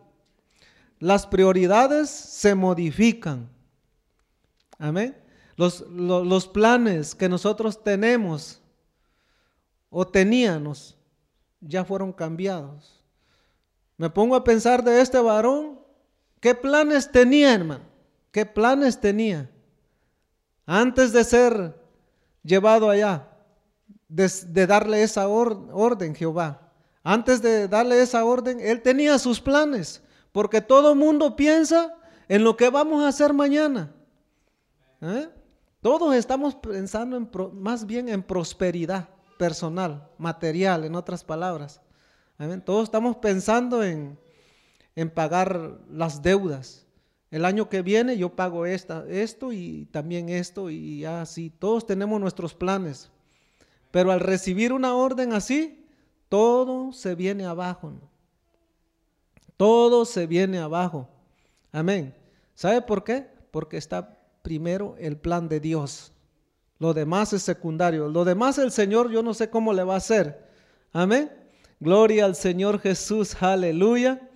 Las 0.99 1.27
prioridades 1.27 2.11
se 2.11 2.55
modifican. 2.55 3.49
Amén. 4.79 5.17
los, 5.57 5.83
los 5.91 6.49
planes 6.49 7.15
que 7.15 7.29
nosotros 7.29 7.83
tenemos 7.83 8.63
o 9.91 10.07
teníamos 10.07 10.97
ya 11.61 11.85
fueron 11.85 12.13
cambiados. 12.13 13.03
Me 13.99 14.09
pongo 14.09 14.35
a 14.35 14.45
pensar 14.45 14.83
de 14.83 15.01
este 15.03 15.19
varón, 15.19 15.79
¿qué 16.41 16.55
planes 16.55 17.13
tenía, 17.13 17.53
hermano? 17.53 17.85
¿Qué 18.33 18.47
planes 18.47 18.99
tenía? 18.99 19.51
Antes 20.65 21.13
de 21.13 21.25
ser 21.25 21.80
llevado 22.43 22.91
allá, 22.91 23.29
de, 24.09 24.67
darle 24.67 25.03
esa 25.03 25.29
orden, 25.29 26.15
Jehová. 26.15 26.73
Antes 27.03 27.41
de 27.41 27.69
darle 27.69 28.03
esa 28.03 28.25
orden, 28.25 28.61
él 28.61 28.83
tenía 28.83 29.19
sus 29.19 29.41
planes, 29.41 30.03
porque 30.33 30.61
todo 30.61 30.95
mundo 30.95 31.37
piensa 31.37 31.95
en 32.29 32.45
lo 32.45 32.57
que 32.57 32.71
vamos 32.71 33.03
a 33.05 33.09
hacer 33.09 33.33
mañana. 33.33 33.93
¿Eh? 35.01 35.29
Todos 35.81 36.15
estamos 36.15 36.55
pensando 36.57 37.17
en 37.17 37.31
más 37.55 37.87
bien 37.87 38.09
en 38.09 38.23
prosperidad 38.23 39.09
personal, 39.39 40.07
material, 40.19 40.85
en 40.85 40.95
otras 40.95 41.25
palabras. 41.25 41.81
Todos 42.65 42.85
estamos 42.85 43.17
pensando 43.17 43.83
en, 43.83 44.19
en, 44.95 45.11
pagar 45.11 45.79
las 45.91 46.23
deudas. 46.23 46.87
El 47.31 47.45
año 47.45 47.69
que 47.69 47.83
viene 47.83 48.17
yo 48.17 48.35
pago 48.35 48.67
esta, 48.67 49.05
esto 49.09 49.53
y 49.53 49.87
también 49.93 50.29
esto 50.29 50.69
y 50.69 51.05
así. 51.05 51.51
Todos 51.51 51.87
tenemos 51.87 52.21
nuestros 52.21 52.55
planes. 52.55 53.11
Pero 53.91 54.11
al 54.11 54.21
recibir 54.21 54.73
una 54.73 54.95
orden 54.95 55.33
así, 55.33 55.87
todo 56.29 56.93
se 56.93 57.15
viene 57.15 57.45
abajo. 57.45 57.93
Todo 59.57 60.05
se 60.05 60.27
viene 60.27 60.59
abajo. 60.59 61.09
Amén. 61.71 62.15
¿Sabe 62.55 62.83
por 62.83 63.05
qué? 63.05 63.27
Porque 63.51 63.77
está 63.77 64.19
primero 64.43 64.97
el 64.99 65.17
plan 65.17 65.49
de 65.49 65.61
Dios. 65.61 66.13
Lo 66.79 66.95
demás 66.95 67.33
es 67.33 67.43
secundario. 67.43 68.09
Lo 68.09 68.25
demás 68.25 68.59
el 68.59 68.73
Señor 68.73 69.11
yo 69.11 69.23
no 69.23 69.35
sé 69.35 69.51
cómo 69.51 69.73
le 69.73 69.85
va 69.85 69.95
a 69.95 69.99
hacer. 69.99 70.49
Amén. 70.93 71.31
Gloria 71.79 72.25
al 72.25 72.35
Señor 72.35 72.81
Jesús. 72.81 73.41
Aleluya. 73.41 74.29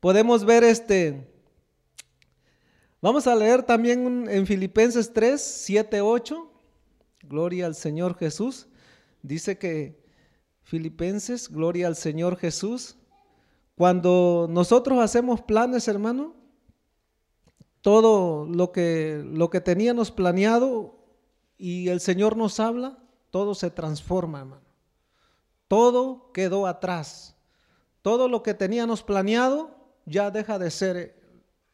Podemos 0.00 0.44
ver 0.44 0.64
este. 0.64 1.31
Vamos 3.02 3.26
a 3.26 3.34
leer 3.34 3.64
también 3.64 4.28
en 4.30 4.46
Filipenses 4.46 5.12
3, 5.12 5.42
7, 5.42 6.00
8. 6.00 6.48
Gloria 7.24 7.66
al 7.66 7.74
Señor 7.74 8.16
Jesús. 8.16 8.68
Dice 9.22 9.58
que 9.58 10.00
Filipenses, 10.62 11.48
gloria 11.48 11.88
al 11.88 11.96
Señor 11.96 12.36
Jesús. 12.36 12.96
Cuando 13.74 14.46
nosotros 14.48 15.00
hacemos 15.00 15.42
planes, 15.42 15.88
hermano, 15.88 16.36
todo 17.80 18.46
lo 18.46 18.70
que, 18.70 19.24
lo 19.26 19.50
que 19.50 19.60
teníamos 19.60 20.12
planeado 20.12 20.94
y 21.58 21.88
el 21.88 21.98
Señor 21.98 22.36
nos 22.36 22.60
habla, 22.60 22.98
todo 23.32 23.56
se 23.56 23.72
transforma, 23.72 24.42
hermano. 24.42 24.62
Todo 25.66 26.30
quedó 26.30 26.68
atrás. 26.68 27.34
Todo 28.00 28.28
lo 28.28 28.44
que 28.44 28.54
teníamos 28.54 29.02
planeado 29.02 29.74
ya 30.06 30.30
deja 30.30 30.60
de 30.60 30.70
ser 30.70 31.21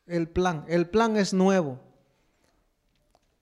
el 0.08 0.28
plan. 0.28 0.64
El 0.68 0.88
plan 0.88 1.16
es 1.16 1.32
nuevo. 1.32 1.78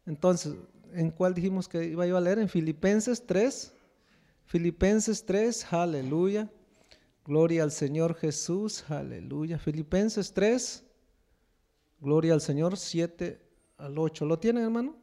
Entonces, 0.04 0.54
¿en 0.92 1.11
cuál 1.11 1.35
dijimos 1.35 1.68
que 1.68 1.85
iba 1.85 2.06
yo 2.06 2.16
a 2.16 2.20
leer? 2.20 2.38
En 2.38 2.49
Filipenses 2.49 3.25
3. 3.26 3.73
Filipenses 4.44 5.25
3, 5.25 5.73
aleluya. 5.73 6.50
Gloria 7.25 7.64
al 7.64 7.73
Señor 7.73 8.14
Jesús, 8.14 8.85
aleluya. 8.88 9.58
Filipenses 9.58 10.32
3, 10.32 10.85
gloria 12.00 12.35
al 12.35 12.40
Señor 12.40 12.76
7 12.76 13.40
al 13.78 13.99
8. 13.99 14.25
¿Lo 14.25 14.38
tienen, 14.38 14.62
hermano? 14.62 14.94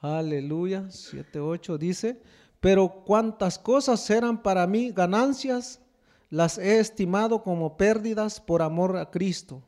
Aleluya, 0.00 0.88
7, 0.88 1.40
8 1.40 1.78
dice, 1.78 2.22
pero 2.60 3.02
cuantas 3.04 3.58
cosas 3.58 4.08
eran 4.08 4.40
para 4.40 4.66
mí 4.68 4.92
ganancias, 4.92 5.79
las 6.30 6.58
he 6.58 6.78
estimado 6.78 7.42
como 7.42 7.76
pérdidas 7.76 8.40
por 8.40 8.62
amor 8.62 8.96
a 8.96 9.10
Cristo. 9.10 9.62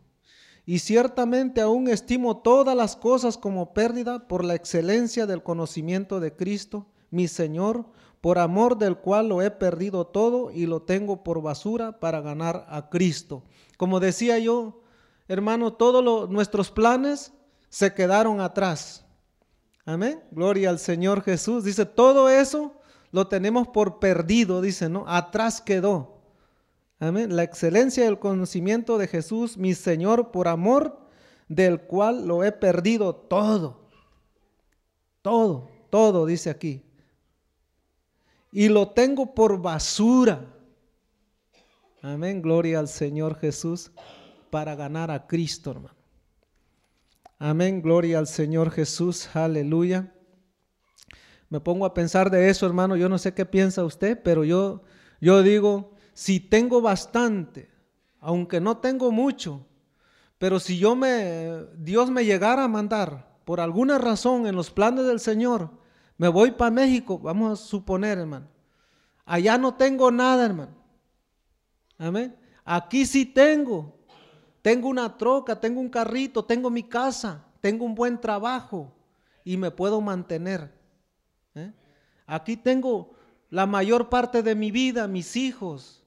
Y 0.64 0.78
ciertamente 0.78 1.60
aún 1.60 1.88
estimo 1.88 2.38
todas 2.38 2.76
las 2.76 2.94
cosas 2.94 3.36
como 3.36 3.74
pérdida 3.74 4.28
por 4.28 4.44
la 4.44 4.54
excelencia 4.54 5.26
del 5.26 5.42
conocimiento 5.42 6.20
de 6.20 6.36
Cristo, 6.36 6.86
mi 7.10 7.26
Señor, 7.26 7.86
por 8.20 8.38
amor 8.38 8.78
del 8.78 8.96
cual 8.96 9.28
lo 9.28 9.42
he 9.42 9.50
perdido 9.50 10.06
todo 10.06 10.52
y 10.52 10.66
lo 10.66 10.82
tengo 10.82 11.24
por 11.24 11.42
basura 11.42 11.98
para 11.98 12.20
ganar 12.20 12.64
a 12.68 12.88
Cristo. 12.88 13.42
Como 13.76 13.98
decía 13.98 14.38
yo, 14.38 14.82
hermano, 15.26 15.72
todos 15.72 16.30
nuestros 16.30 16.70
planes 16.70 17.32
se 17.68 17.92
quedaron 17.92 18.40
atrás. 18.40 19.04
Amén. 19.84 20.22
Gloria 20.30 20.70
al 20.70 20.78
Señor 20.78 21.22
Jesús. 21.22 21.64
Dice, 21.64 21.84
todo 21.84 22.28
eso 22.28 22.80
lo 23.10 23.26
tenemos 23.26 23.66
por 23.66 23.98
perdido, 23.98 24.60
dice, 24.60 24.88
¿no? 24.88 25.04
Atrás 25.08 25.60
quedó. 25.60 26.11
Amén. 27.02 27.34
La 27.34 27.42
excelencia 27.42 28.04
del 28.04 28.20
conocimiento 28.20 28.96
de 28.96 29.08
Jesús, 29.08 29.58
mi 29.58 29.74
Señor, 29.74 30.30
por 30.30 30.46
amor 30.46 31.00
del 31.48 31.80
cual 31.80 32.28
lo 32.28 32.44
he 32.44 32.52
perdido 32.52 33.16
todo. 33.16 33.88
Todo, 35.20 35.68
todo, 35.90 36.26
dice 36.26 36.48
aquí. 36.48 36.84
Y 38.52 38.68
lo 38.68 38.90
tengo 38.90 39.34
por 39.34 39.60
basura. 39.60 40.46
Amén. 42.02 42.40
Gloria 42.40 42.78
al 42.78 42.86
Señor 42.86 43.36
Jesús 43.36 43.90
para 44.50 44.76
ganar 44.76 45.10
a 45.10 45.26
Cristo, 45.26 45.72
hermano. 45.72 45.96
Amén, 47.40 47.82
gloria 47.82 48.20
al 48.20 48.28
Señor 48.28 48.70
Jesús, 48.70 49.34
aleluya. 49.34 50.14
Me 51.48 51.58
pongo 51.58 51.84
a 51.84 51.92
pensar 51.92 52.30
de 52.30 52.48
eso, 52.48 52.66
hermano, 52.66 52.94
yo 52.94 53.08
no 53.08 53.18
sé 53.18 53.34
qué 53.34 53.44
piensa 53.44 53.82
usted, 53.82 54.22
pero 54.22 54.44
yo, 54.44 54.84
yo 55.20 55.42
digo, 55.42 55.96
si 56.22 56.38
tengo 56.38 56.80
bastante, 56.80 57.68
aunque 58.20 58.60
no 58.60 58.76
tengo 58.76 59.10
mucho, 59.10 59.66
pero 60.38 60.60
si 60.60 60.78
yo 60.78 60.94
me, 60.94 61.64
Dios 61.76 62.12
me 62.12 62.24
llegara 62.24 62.62
a 62.62 62.68
mandar 62.68 63.40
por 63.44 63.58
alguna 63.58 63.98
razón 63.98 64.46
en 64.46 64.54
los 64.54 64.70
planes 64.70 65.04
del 65.04 65.18
Señor, 65.18 65.70
me 66.18 66.28
voy 66.28 66.52
para 66.52 66.70
México, 66.70 67.18
vamos 67.18 67.60
a 67.60 67.64
suponer, 67.64 68.18
hermano. 68.18 68.46
Allá 69.24 69.58
no 69.58 69.74
tengo 69.74 70.12
nada, 70.12 70.44
hermano. 70.44 70.76
Amén. 71.98 72.36
Aquí 72.64 73.04
sí 73.04 73.26
tengo, 73.26 73.98
tengo 74.62 74.88
una 74.88 75.16
troca, 75.18 75.58
tengo 75.58 75.80
un 75.80 75.88
carrito, 75.88 76.44
tengo 76.44 76.70
mi 76.70 76.84
casa, 76.84 77.44
tengo 77.60 77.84
un 77.84 77.96
buen 77.96 78.20
trabajo 78.20 78.94
y 79.42 79.56
me 79.56 79.72
puedo 79.72 80.00
mantener. 80.00 80.72
¿eh? 81.56 81.72
Aquí 82.28 82.56
tengo 82.56 83.10
la 83.50 83.66
mayor 83.66 84.08
parte 84.08 84.44
de 84.44 84.54
mi 84.54 84.70
vida, 84.70 85.08
mis 85.08 85.34
hijos, 85.34 86.01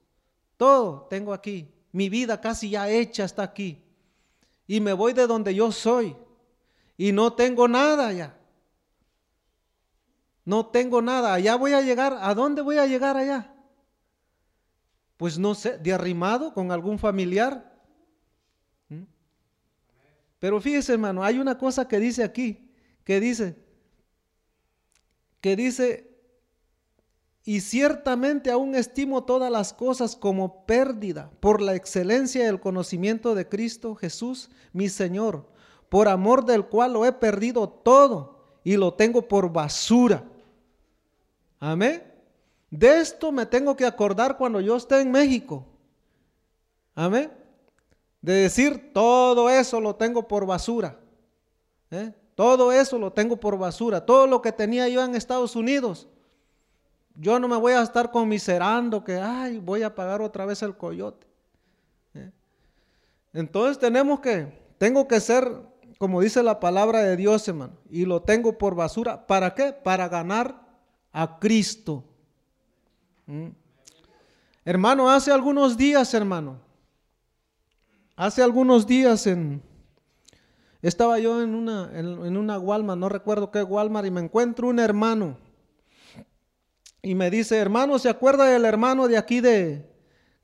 todo 0.57 1.07
tengo 1.09 1.33
aquí. 1.33 1.71
Mi 1.91 2.09
vida 2.09 2.41
casi 2.41 2.69
ya 2.69 2.89
hecha 2.89 3.23
está 3.25 3.43
aquí. 3.43 3.83
Y 4.67 4.79
me 4.79 4.93
voy 4.93 5.13
de 5.13 5.27
donde 5.27 5.53
yo 5.53 5.71
soy. 5.71 6.15
Y 6.97 7.11
no 7.11 7.33
tengo 7.33 7.67
nada 7.67 8.11
ya. 8.11 8.37
No 10.43 10.67
tengo 10.67 11.01
nada. 11.01 11.33
Allá 11.33 11.55
voy 11.55 11.73
a 11.73 11.81
llegar. 11.81 12.17
¿A 12.21 12.33
dónde 12.33 12.61
voy 12.61 12.77
a 12.77 12.85
llegar 12.85 13.17
allá? 13.17 13.53
Pues 15.17 15.37
no 15.37 15.55
sé, 15.55 15.77
de 15.77 15.93
arrimado 15.93 16.53
con 16.53 16.71
algún 16.71 16.99
familiar. 16.99 17.75
Pero 20.39 20.61
fíjese, 20.61 20.93
hermano, 20.93 21.23
hay 21.23 21.39
una 21.39 21.57
cosa 21.57 21.87
que 21.87 21.99
dice 21.99 22.23
aquí, 22.23 22.69
que 23.03 23.19
dice, 23.19 23.55
que 25.41 25.55
dice, 25.55 26.04
y 27.45 27.61
ciertamente 27.61 28.51
aún 28.51 28.75
estimo 28.75 29.23
todas 29.23 29.51
las 29.51 29.71
cosas 29.71 30.15
como 30.15 30.65
pérdida 30.65 31.31
por 31.39 31.61
la 31.61 31.75
excelencia 31.75 32.45
del 32.45 32.59
conocimiento 32.59 33.35
de 33.35 33.47
Cristo 33.47 33.95
Jesús, 33.95 34.49
mi 34.73 34.89
Señor, 34.89 35.47
por 35.87 36.07
amor 36.07 36.43
del 36.43 36.65
cual 36.65 36.93
lo 36.93 37.05
he 37.05 37.13
perdido 37.13 37.69
todo 37.69 38.59
y 38.63 38.75
lo 38.75 38.95
tengo 38.95 39.27
por 39.27 39.53
basura. 39.53 40.23
Amén. 41.59 42.03
De 42.71 42.99
esto 42.99 43.31
me 43.31 43.45
tengo 43.45 43.75
que 43.75 43.85
acordar 43.85 44.37
cuando 44.37 44.59
yo 44.59 44.75
esté 44.75 44.99
en 44.99 45.11
México. 45.11 45.65
Amén 46.95 47.31
de 48.25 48.33
decir, 48.33 48.91
todo 48.91 49.51
eso 49.51 49.79
lo 49.79 49.95
tengo 49.95 50.27
por 50.27 50.47
basura. 50.47 50.99
¿eh? 51.91 52.11
Todo 52.33 52.71
eso 52.71 52.97
lo 52.97 53.13
tengo 53.13 53.37
por 53.37 53.55
basura. 53.55 54.03
Todo 54.03 54.25
lo 54.25 54.41
que 54.41 54.51
tenía 54.51 54.89
yo 54.89 55.03
en 55.03 55.13
Estados 55.13 55.55
Unidos. 55.55 56.07
Yo 57.15 57.39
no 57.39 57.47
me 57.47 57.55
voy 57.55 57.73
a 57.73 57.81
estar 57.81 58.11
conmiserando 58.11 59.03
que, 59.03 59.17
ay, 59.17 59.59
voy 59.59 59.83
a 59.83 59.95
pagar 59.95 60.21
otra 60.21 60.45
vez 60.45 60.61
el 60.61 60.75
coyote. 60.75 61.25
¿eh? 62.13 62.31
Entonces 63.33 63.79
tenemos 63.79 64.19
que, 64.19 64.51
tengo 64.77 65.07
que 65.07 65.19
ser, 65.19 65.49
como 65.97 66.21
dice 66.21 66.43
la 66.43 66.59
palabra 66.59 66.99
de 66.99 67.15
Dios, 67.15 67.47
hermano, 67.47 67.73
y 67.89 68.05
lo 68.05 68.21
tengo 68.21 68.57
por 68.57 68.75
basura. 68.75 69.25
¿Para 69.27 69.53
qué? 69.55 69.71
Para 69.71 70.09
ganar 70.09 70.61
a 71.11 71.39
Cristo. 71.39 72.03
¿Mm? 73.25 73.47
Hermano, 74.65 75.09
hace 75.09 75.31
algunos 75.31 75.77
días, 75.77 76.13
hermano, 76.13 76.65
Hace 78.17 78.41
algunos 78.41 78.87
días 78.87 79.27
en, 79.27 79.61
Estaba 80.81 81.19
yo 81.19 81.41
en 81.41 81.55
una, 81.55 81.89
en, 81.97 82.37
una 82.37 82.59
Walmart, 82.59 82.99
no 82.99 83.09
recuerdo 83.09 83.49
qué 83.49 83.63
Walmart, 83.63 84.05
y 84.05 84.11
me 84.11 84.21
encuentro 84.21 84.67
un 84.67 84.79
hermano. 84.79 85.37
Y 87.05 87.13
me 87.13 87.29
dice, 87.29 87.59
hermano, 87.59 87.99
¿se 87.99 88.09
acuerda 88.09 88.45
del 88.45 88.65
hermano 88.65 89.07
de 89.07 89.15
aquí 89.15 89.39
de, 89.39 89.87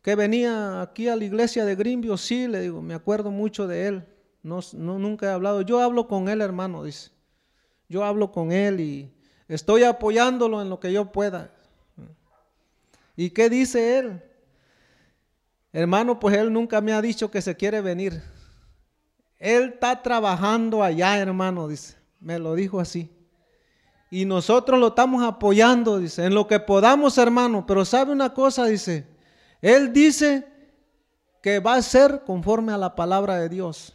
que 0.03 0.13
venía 0.13 0.83
aquí 0.83 1.07
a 1.07 1.15
la 1.15 1.25
iglesia 1.25 1.65
de 1.65 1.75
Grimbio? 1.75 2.17
Sí, 2.17 2.47
le 2.47 2.61
digo, 2.61 2.83
me 2.83 2.93
acuerdo 2.93 3.31
mucho 3.31 3.65
de 3.65 3.87
él. 3.87 4.05
No, 4.43 4.59
no, 4.73 4.99
nunca 4.99 5.25
he 5.25 5.29
hablado. 5.31 5.63
Yo 5.63 5.81
hablo 5.81 6.07
con 6.07 6.29
él, 6.29 6.39
hermano, 6.39 6.83
dice. 6.83 7.09
Yo 7.89 8.03
hablo 8.03 8.31
con 8.31 8.51
él 8.51 8.79
y 8.79 9.11
estoy 9.47 9.85
apoyándolo 9.85 10.61
en 10.61 10.69
lo 10.69 10.79
que 10.79 10.93
yo 10.93 11.11
pueda. 11.11 11.51
¿Y 13.15 13.31
qué 13.31 13.49
dice 13.49 13.97
él? 13.97 14.21
Hermano, 15.73 16.19
pues 16.19 16.37
él 16.37 16.53
nunca 16.53 16.79
me 16.79 16.93
ha 16.93 17.01
dicho 17.01 17.31
que 17.31 17.41
se 17.41 17.57
quiere 17.57 17.81
venir. 17.81 18.21
Él 19.39 19.71
está 19.73 20.03
trabajando 20.03 20.83
allá, 20.83 21.17
hermano, 21.17 21.67
dice. 21.67 21.95
Me 22.19 22.37
lo 22.37 22.53
dijo 22.53 22.79
así. 22.79 23.09
Y 24.13 24.25
nosotros 24.25 24.77
lo 24.77 24.89
estamos 24.89 25.23
apoyando, 25.23 25.97
dice, 25.97 26.25
en 26.25 26.35
lo 26.35 26.45
que 26.45 26.59
podamos, 26.59 27.17
hermano. 27.17 27.65
Pero 27.65 27.85
sabe 27.85 28.11
una 28.11 28.33
cosa, 28.33 28.65
dice. 28.65 29.07
Él 29.61 29.93
dice 29.93 30.45
que 31.41 31.59
va 31.59 31.75
a 31.75 31.81
ser 31.81 32.23
conforme 32.25 32.73
a 32.73 32.77
la 32.77 32.93
palabra 32.93 33.37
de 33.37 33.47
Dios. 33.47 33.93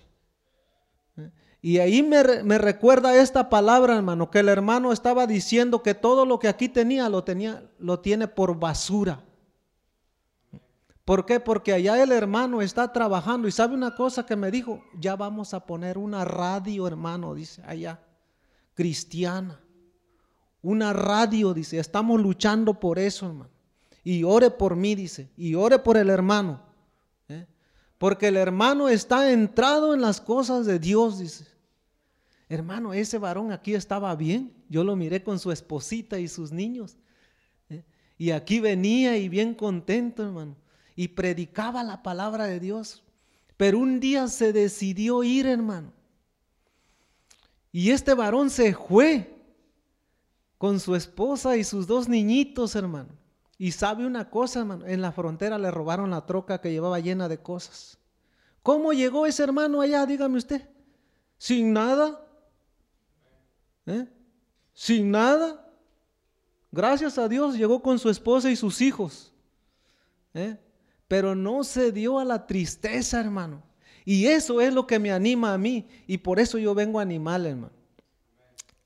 Y 1.61 1.79
ahí 1.79 2.03
me, 2.03 2.23
recuerda 2.23 3.15
esta 3.15 3.51
palabra, 3.51 3.95
hermano, 3.95 4.31
que 4.31 4.39
el 4.39 4.49
hermano 4.49 4.91
estaba 4.91 5.27
diciendo 5.27 5.83
que 5.83 5.93
todo 5.93 6.25
lo 6.25 6.39
que 6.39 6.49
aquí 6.49 6.71
tenía 6.71 7.11
lo, 7.11 7.23
tenía, 7.23 7.69
lo 7.79 8.01
tiene 8.01 8.27
por 8.27 8.59
basura. 8.59 9.23
¿Por 11.05 11.27
qué? 11.27 11.41
Porque 11.41 11.75
allá 11.75 12.03
el 12.03 12.11
hermano 12.11 12.63
está 12.63 12.91
trabajando 12.91 13.49
y 13.49 13.53
sabe 13.53 13.75
una 13.75 13.95
cosa 13.95 14.25
que 14.25 14.35
me 14.35 14.51
dijo, 14.51 14.83
ya 14.99 15.15
vamos 15.15 15.53
a 15.53 15.67
poner 15.67 15.99
una 15.99 16.25
radio, 16.25 16.87
hermano, 16.87 17.35
dice, 17.35 17.63
allá, 17.67 18.01
cristiana. 18.73 19.61
Una 20.67 20.93
radio, 20.93 21.55
dice, 21.55 21.79
estamos 21.79 22.21
luchando 22.21 22.81
por 22.81 22.99
eso, 22.99 23.27
hermano. 23.27 23.51
Y 24.03 24.25
ore 24.25 24.51
por 24.51 24.77
mí, 24.77 24.95
dice, 24.95 25.29
y 25.37 25.55
ore 25.55 25.79
por 25.79 25.97
el 25.97 26.11
hermano. 26.11 26.61
¿eh? 27.29 27.47
Porque 27.99 28.29
el 28.29 28.37
hermano 28.37 28.89
está 28.89 29.33
entrado 29.33 29.95
en 29.95 30.01
las 30.01 30.21
cosas 30.21 30.67
de 30.67 30.79
Dios, 30.79 31.19
dice. 31.19 31.47
Hermano, 32.49 32.95
ese 32.95 33.19
varón 33.19 33.53
aquí 33.53 33.75
estaba 33.75 34.15
bien. 34.17 34.53
Yo 34.69 34.85
lo 34.85 34.97
miré 34.97 35.23
con 35.23 35.39
su 35.39 35.53
esposita 35.53 36.19
y 36.19 36.29
sus 36.29 36.53
niños. 36.53 36.97
¿eh? 37.69 37.85
Y 38.19 38.31
aquí 38.31 38.61
venía 38.61 39.17
y 39.17 39.29
bien 39.29 39.55
contento, 39.55 40.25
hermano 40.25 40.57
y 40.97 41.09
predicaba 41.09 41.85
la 41.85 42.03
palabra 42.03 42.47
de 42.47 42.59
Dios. 42.59 43.05
Pero 43.59 43.79
un 43.79 44.01
día 44.01 44.27
se 44.29 44.53
decidió 44.53 45.23
ir, 45.23 45.47
hermano. 45.47 45.93
Y 47.71 47.91
este 47.91 48.15
varón 48.15 48.49
se 48.49 48.75
fue 48.75 49.36
con 50.59 50.81
su 50.81 50.95
esposa 50.95 51.57
y 51.57 51.65
sus 51.65 51.87
dos 51.87 52.09
niñitos, 52.09 52.75
hermano. 52.77 53.11
Y 53.59 53.73
sabe 53.73 54.07
una 54.07 54.31
cosa, 54.31 54.61
hermano, 54.61 54.87
en 54.87 55.01
la 55.01 55.13
frontera 55.13 55.59
le 55.59 55.71
robaron 55.71 56.11
la 56.11 56.27
troca 56.27 56.61
que 56.61 56.73
llevaba 56.73 57.01
llena 57.01 57.29
de 57.29 57.39
cosas. 57.39 57.99
¿Cómo 58.63 58.93
llegó 58.93 59.27
ese 59.27 59.43
hermano 59.43 59.81
allá? 59.81 60.05
Dígame 60.07 60.39
usted. 60.39 60.69
Sin 61.39 61.73
nada. 61.73 62.21
¿Eh? 63.87 64.07
Sin 64.75 65.11
nada. 65.11 65.65
Gracias 66.73 67.17
a 67.17 67.29
Dios 67.29 67.57
llegó 67.57 67.83
con 67.83 67.99
su 67.99 68.11
esposa 68.11 68.51
y 68.51 68.57
sus 68.57 68.81
hijos. 68.81 69.33
¿Eh? 70.35 70.59
pero 71.09 71.35
no 71.35 71.65
se 71.65 71.93
dio 71.93 72.19
a 72.19 72.25
la 72.25 72.47
tristeza, 72.47 73.21
hermano. 73.21 73.63
Y 74.05 74.27
eso 74.27 74.61
es 74.61 74.73
lo 74.73 74.87
que 74.87 74.99
me 74.99 75.13
anima 75.13 75.53
a 75.53 75.59
mí 75.59 75.89
y 76.07 76.19
por 76.19 76.39
eso 76.39 76.59
yo 76.59 76.75
vengo 76.75 76.99
a 76.99 77.03
animarle, 77.03 77.51
hermano. 77.51 77.73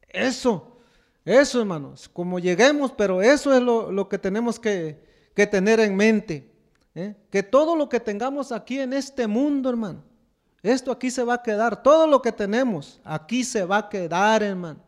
Eso, 0.09 0.70
eso, 1.31 1.61
hermanos, 1.61 2.11
como 2.13 2.41
lleguemos, 2.41 2.91
pero 2.91 3.23
eso 3.23 3.55
es 3.55 3.63
lo, 3.63 4.09
que 4.09 4.19
tenemos 4.19 4.59
que, 4.59 5.01
tener 5.35 5.79
en 5.79 5.95
mente. 5.95 6.53
¿eh? 6.95 7.15
Que 7.31 7.45
todo 7.45 7.77
lo 7.77 7.89
que 7.89 8.01
tengamos 8.01 8.51
aquí 8.51 8.81
en 8.81 8.93
este 8.93 9.29
mundo, 9.29 9.71
hermano, 9.71 10.03
esto 10.61 10.91
aquí 10.91 11.09
se 11.09 11.23
va 11.23 11.35
a 11.35 11.43
quedar. 11.43 11.83
Todo 11.83 12.09
lo 12.09 12.21
que 12.21 12.33
tenemos 12.33 13.01
aquí 13.05 13.45
se 13.45 13.65
va 13.65 13.79
a 13.79 13.89
quedar, 13.89 14.43
hermano. 14.43 14.81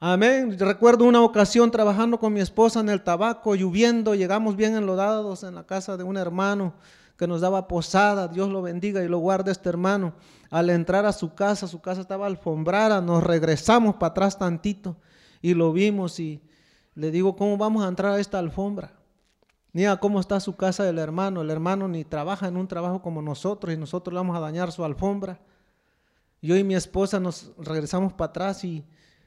Amén. 0.00 0.58
Recuerdo 0.58 1.04
una 1.04 1.20
ocasión 1.20 1.70
trabajando 1.70 2.18
con 2.18 2.32
mi 2.32 2.40
esposa 2.40 2.80
en 2.80 2.88
el 2.88 3.02
tabaco, 3.02 3.54
lloviendo, 3.54 4.14
llegamos 4.14 4.56
bien 4.56 4.74
enlodados 4.74 5.44
en 5.44 5.54
la 5.54 5.64
casa 5.64 5.98
de 5.98 6.02
un 6.02 6.16
hermano 6.16 6.72
que 7.16 7.26
nos 7.26 7.40
daba 7.40 7.68
posada. 7.68 8.28
Dios 8.28 8.48
lo 8.48 8.62
bendiga 8.62 9.02
y 9.02 9.08
lo 9.08 9.18
guarde 9.18 9.52
este 9.52 9.68
hermano. 9.68 10.14
Al 10.50 10.70
entrar 10.70 11.06
a 11.06 11.12
su 11.12 11.34
casa, 11.34 11.66
su 11.66 11.80
casa 11.80 12.02
estaba 12.02 12.26
alfombrada, 12.26 13.00
nos 13.00 13.22
regresamos 13.22 13.94
para 13.94 14.10
atrás 14.10 14.38
tantito 14.38 14.96
y 15.40 15.54
lo 15.54 15.72
vimos 15.72 16.20
y 16.20 16.42
le 16.94 17.10
digo, 17.10 17.36
¿cómo 17.36 17.56
vamos 17.56 17.84
a 17.84 17.88
entrar 17.88 18.12
a 18.12 18.20
esta 18.20 18.38
alfombra? 18.38 18.92
Mira 19.72 19.96
cómo 19.96 20.20
está 20.20 20.38
su 20.40 20.56
casa 20.56 20.84
del 20.84 20.98
hermano. 20.98 21.40
El 21.40 21.50
hermano 21.50 21.88
ni 21.88 22.04
trabaja 22.04 22.48
en 22.48 22.56
un 22.56 22.68
trabajo 22.68 23.00
como 23.00 23.22
nosotros 23.22 23.72
y 23.74 23.78
nosotros 23.78 24.12
le 24.12 24.18
vamos 24.18 24.36
a 24.36 24.40
dañar 24.40 24.70
su 24.70 24.84
alfombra. 24.84 25.40
Yo 26.42 26.56
y 26.56 26.64
mi 26.64 26.74
esposa 26.74 27.20
nos 27.20 27.52
regresamos 27.56 28.12
para 28.12 28.30
atrás 28.30 28.64
y 28.64 28.84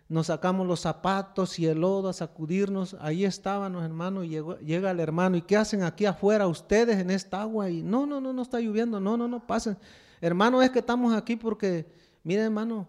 nos 0.07 0.27
sacamos 0.27 0.67
los 0.67 0.81
zapatos 0.81 1.57
y 1.57 1.65
el 1.65 1.81
lodo 1.81 2.09
a 2.09 2.13
sacudirnos. 2.13 2.95
Ahí 2.99 3.25
estábamos, 3.25 3.83
hermano, 3.83 4.23
y 4.23 4.29
llega 4.63 4.91
el 4.91 4.99
hermano. 4.99 5.35
¿Y 5.35 5.41
qué 5.41 5.57
hacen 5.57 5.81
aquí 5.81 6.05
afuera 6.05 6.47
ustedes 6.47 6.99
en 6.99 7.09
esta 7.09 7.41
agua? 7.41 7.69
Y 7.69 7.81
no, 7.81 8.05
no, 8.05 8.21
no, 8.21 8.31
no 8.31 8.41
está 8.43 8.59
lloviendo. 8.59 8.99
No, 8.99 9.17
no, 9.17 9.27
no, 9.27 9.45
pasen. 9.45 9.77
Hermano, 10.21 10.61
es 10.61 10.69
que 10.69 10.79
estamos 10.79 11.15
aquí 11.15 11.35
porque, 11.35 11.91
mire, 12.23 12.43
hermano, 12.43 12.87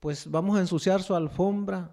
pues 0.00 0.28
vamos 0.28 0.56
a 0.56 0.60
ensuciar 0.60 1.00
su 1.00 1.14
alfombra. 1.14 1.92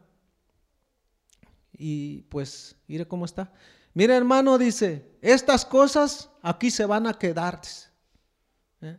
Y 1.71 2.21
pues, 2.23 2.75
mire 2.87 3.07
cómo 3.07 3.25
está. 3.25 3.51
Mire, 3.93 4.15
hermano, 4.15 4.57
dice, 4.57 5.15
estas 5.21 5.63
cosas 5.63 6.31
aquí 6.41 6.71
se 6.71 6.85
van 6.85 7.05
a 7.05 7.13
quedar. 7.13 7.61
¿Eh? 8.81 8.97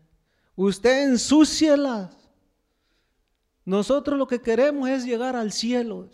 Usted 0.54 1.08
ensúcielas 1.08 2.23
nosotros 3.64 4.18
lo 4.18 4.26
que 4.26 4.40
queremos 4.40 4.88
es 4.88 5.04
llegar 5.04 5.36
al 5.36 5.52
cielo. 5.52 6.08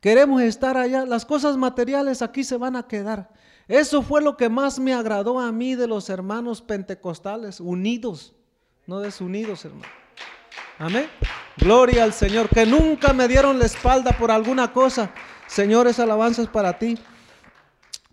Queremos 0.00 0.42
estar 0.42 0.76
allá. 0.76 1.06
Las 1.06 1.24
cosas 1.24 1.56
materiales 1.56 2.22
aquí 2.22 2.44
se 2.44 2.56
van 2.56 2.76
a 2.76 2.86
quedar. 2.86 3.32
Eso 3.68 4.02
fue 4.02 4.20
lo 4.20 4.36
que 4.36 4.48
más 4.48 4.78
me 4.78 4.92
agradó 4.92 5.40
a 5.40 5.50
mí 5.50 5.74
de 5.74 5.86
los 5.86 6.10
hermanos 6.10 6.60
pentecostales, 6.60 7.60
unidos, 7.60 8.34
no 8.86 9.00
desunidos, 9.00 9.64
hermano. 9.64 9.90
Amén. 10.78 11.08
Gloria 11.56 12.04
al 12.04 12.12
Señor, 12.12 12.48
que 12.48 12.66
nunca 12.66 13.12
me 13.12 13.28
dieron 13.28 13.58
la 13.58 13.64
espalda 13.64 14.12
por 14.18 14.30
alguna 14.30 14.72
cosa. 14.72 15.10
Señores, 15.46 15.98
alabanzas 15.98 16.48
para 16.48 16.78
ti, 16.78 16.98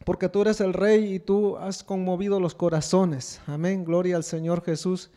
porque 0.05 0.29
tú 0.29 0.41
eres 0.43 0.61
el 0.61 0.73
rey 0.73 1.15
y 1.15 1.19
tú 1.19 1.57
has 1.57 1.83
conmovido 1.83 2.39
los 2.39 2.55
corazones. 2.55 3.41
Amén. 3.47 3.83
Gloria 3.83 4.15
al 4.15 4.23
Señor 4.23 4.63
Jesús. 4.63 5.09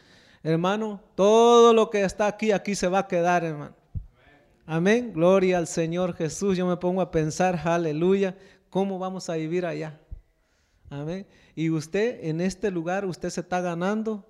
Hermano, 0.45 1.01
todo 1.15 1.73
lo 1.73 1.89
que 1.89 2.05
está 2.05 2.27
aquí, 2.27 2.53
aquí 2.53 2.75
se 2.75 2.87
va 2.87 2.99
a 3.01 3.09
quedar, 3.09 3.45
hermano. 3.45 3.75
Amén. 4.67 5.13
Gloria 5.15 5.57
al 5.57 5.67
Señor 5.67 6.15
Jesús. 6.15 6.59
Yo 6.59 6.67
me 6.67 6.77
pongo 6.77 7.01
a 7.01 7.11
pensar, 7.11 7.59
aleluya, 7.65 8.37
cómo 8.69 8.99
vamos 8.99 9.31
a 9.31 9.37
vivir 9.37 9.65
allá. 9.65 9.99
Amén. 10.91 11.27
Y 11.55 11.71
usted 11.71 12.23
en 12.25 12.43
este 12.43 12.71
lugar, 12.71 13.07
usted 13.07 13.31
se 13.31 13.41
está 13.41 13.63
ganando 13.63 14.27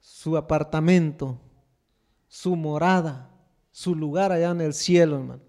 su 0.00 0.34
apartamento, 0.34 1.38
su 2.26 2.56
morada, 2.56 3.30
su 3.70 3.94
lugar 3.94 4.32
allá 4.32 4.50
en 4.50 4.62
el 4.62 4.72
cielo, 4.72 5.16
hermano. 5.16 5.42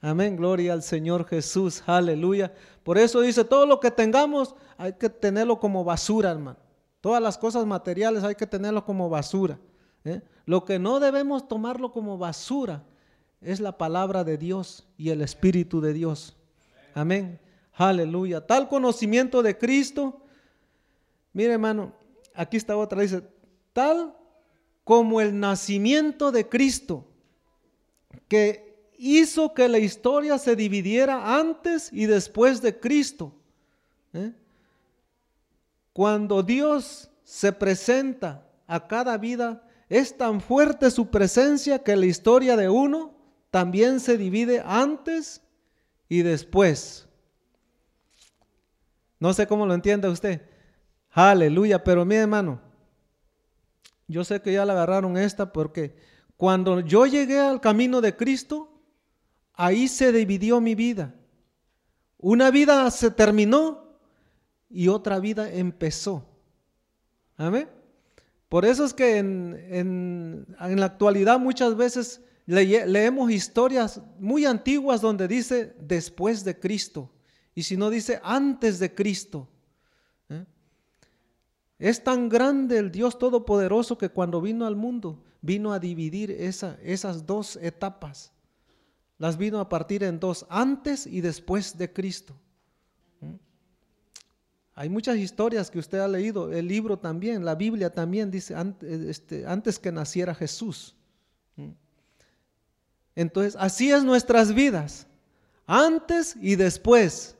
Amén. 0.00 0.36
Gloria 0.36 0.74
al 0.74 0.84
Señor 0.84 1.26
Jesús. 1.26 1.82
Aleluya. 1.86 2.54
Por 2.84 2.98
eso 2.98 3.20
dice, 3.20 3.44
todo 3.44 3.66
lo 3.66 3.80
que 3.80 3.90
tengamos 3.90 4.54
hay 4.76 4.92
que 4.92 5.10
tenerlo 5.10 5.58
como 5.58 5.82
basura, 5.82 6.30
hermano. 6.30 6.63
Todas 7.04 7.22
las 7.22 7.36
cosas 7.36 7.66
materiales 7.66 8.24
hay 8.24 8.34
que 8.34 8.46
tenerlo 8.46 8.82
como 8.82 9.10
basura. 9.10 9.58
¿eh? 10.06 10.22
Lo 10.46 10.64
que 10.64 10.78
no 10.78 11.00
debemos 11.00 11.46
tomarlo 11.46 11.92
como 11.92 12.16
basura 12.16 12.82
es 13.42 13.60
la 13.60 13.76
palabra 13.76 14.24
de 14.24 14.38
Dios 14.38 14.88
y 14.96 15.10
el 15.10 15.20
Espíritu 15.20 15.82
de 15.82 15.92
Dios. 15.92 16.34
Amén. 16.94 17.38
Aleluya. 17.74 18.46
Tal 18.46 18.70
conocimiento 18.70 19.42
de 19.42 19.58
Cristo. 19.58 20.22
Mire 21.34 21.52
hermano, 21.52 21.92
aquí 22.32 22.56
está 22.56 22.74
otra, 22.74 23.02
dice, 23.02 23.22
tal 23.74 24.16
como 24.82 25.20
el 25.20 25.38
nacimiento 25.38 26.32
de 26.32 26.48
Cristo, 26.48 27.04
que 28.28 28.88
hizo 28.96 29.52
que 29.52 29.68
la 29.68 29.78
historia 29.78 30.38
se 30.38 30.56
dividiera 30.56 31.38
antes 31.38 31.92
y 31.92 32.06
después 32.06 32.62
de 32.62 32.80
Cristo. 32.80 33.34
¿eh? 34.14 34.32
Cuando 35.94 36.42
Dios 36.42 37.08
se 37.22 37.52
presenta 37.52 38.44
a 38.66 38.88
cada 38.88 39.16
vida, 39.16 39.62
es 39.88 40.16
tan 40.16 40.40
fuerte 40.40 40.90
su 40.90 41.08
presencia 41.08 41.78
que 41.78 41.94
la 41.94 42.06
historia 42.06 42.56
de 42.56 42.68
uno 42.68 43.14
también 43.52 44.00
se 44.00 44.18
divide 44.18 44.60
antes 44.66 45.40
y 46.08 46.22
después. 46.22 47.06
No 49.20 49.32
sé 49.32 49.46
cómo 49.46 49.66
lo 49.66 49.72
entiende 49.72 50.08
usted. 50.08 50.42
Aleluya, 51.10 51.84
pero 51.84 52.04
mi 52.04 52.16
hermano, 52.16 52.60
Yo 54.08 54.24
sé 54.24 54.42
que 54.42 54.52
ya 54.52 54.66
la 54.66 54.72
agarraron 54.72 55.16
esta 55.16 55.52
porque 55.52 55.96
cuando 56.36 56.80
yo 56.80 57.06
llegué 57.06 57.38
al 57.38 57.60
camino 57.60 58.00
de 58.00 58.16
Cristo, 58.16 58.82
ahí 59.52 59.86
se 59.86 60.10
dividió 60.10 60.60
mi 60.60 60.74
vida. 60.74 61.14
Una 62.18 62.50
vida 62.50 62.90
se 62.90 63.12
terminó 63.12 63.83
y 64.74 64.88
otra 64.88 65.20
vida 65.20 65.50
empezó. 65.50 66.26
Amén. 67.36 67.68
Por 68.48 68.64
eso 68.64 68.84
es 68.84 68.92
que 68.92 69.18
en, 69.18 70.46
la 70.58 70.86
actualidad 70.86 71.38
muchas 71.38 71.76
veces 71.76 72.20
leemos 72.46 73.30
historias 73.30 74.00
muy 74.18 74.44
antiguas 74.44 75.00
donde 75.00 75.28
dice 75.28 75.74
después 75.80 76.44
de 76.44 76.58
Cristo. 76.58 77.10
Y 77.54 77.62
si 77.62 77.76
no 77.76 77.88
dice 77.88 78.20
antes 78.24 78.80
de 78.80 78.92
Cristo. 78.92 79.48
¿eh? 80.28 80.44
Es 81.78 82.02
tan 82.02 82.28
grande 82.28 82.78
el 82.78 82.90
Dios 82.90 83.16
Todopoderoso 83.18 83.96
que 83.96 84.08
cuando 84.08 84.40
vino 84.40 84.66
al 84.66 84.74
mundo, 84.74 85.22
vino 85.40 85.72
a 85.72 85.78
dividir 85.78 86.32
esas 86.32 87.26
dos 87.26 87.56
etapas. 87.56 88.32
Las 89.18 89.38
vino 89.38 89.60
a 89.60 89.68
partir 89.68 90.02
en 90.02 90.18
dos, 90.18 90.46
antes 90.48 91.06
y 91.06 91.20
después 91.20 91.78
de 91.78 91.92
Cristo. 91.92 92.34
Hay 94.76 94.88
muchas 94.88 95.16
historias 95.16 95.70
que 95.70 95.78
usted 95.78 95.98
ha 95.98 96.08
leído, 96.08 96.52
el 96.52 96.66
libro 96.66 96.98
también, 96.98 97.44
la 97.44 97.54
Biblia 97.54 97.90
también 97.90 98.30
dice 98.30 98.54
este, 99.08 99.46
antes 99.46 99.78
que 99.78 99.92
naciera 99.92 100.34
Jesús. 100.34 100.96
Entonces, 103.14 103.56
así 103.58 103.92
es 103.92 104.02
nuestras 104.02 104.52
vidas, 104.52 105.06
antes 105.66 106.36
y 106.40 106.56
después. 106.56 107.36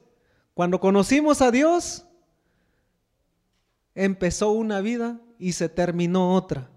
Cuando 0.55 0.79
conocimos 0.79 1.43
a 1.43 1.51
Dios, 1.51 2.07
empezó 3.97 4.53
una 4.53 4.81
vida 4.81 5.21
y 5.37 5.53
se 5.53 5.69
terminó 5.69 6.35
otra, 6.35 6.71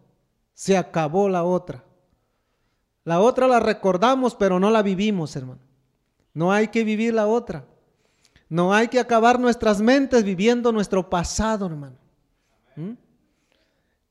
se 0.55 0.75
acabó 0.75 1.29
la 1.29 1.43
otra. 1.43 1.83
La 3.03 3.21
otra 3.21 3.47
la 3.47 3.59
recordamos, 3.59 4.33
pero 4.33 4.59
no 4.59 4.71
la 4.71 4.81
vivimos, 4.81 5.35
hermano. 5.35 5.61
No 6.33 6.51
hay 6.51 6.69
que 6.69 6.83
vivir 6.83 7.13
la 7.13 7.27
otra. 7.27 7.65
No 8.49 8.73
hay 8.73 8.87
que 8.87 8.99
acabar 8.99 9.39
nuestras 9.39 9.81
mentes 9.81 10.23
viviendo 10.23 10.71
nuestro 10.71 11.09
pasado, 11.09 11.65
hermano. 11.65 11.97
¿Mm? 12.75 12.93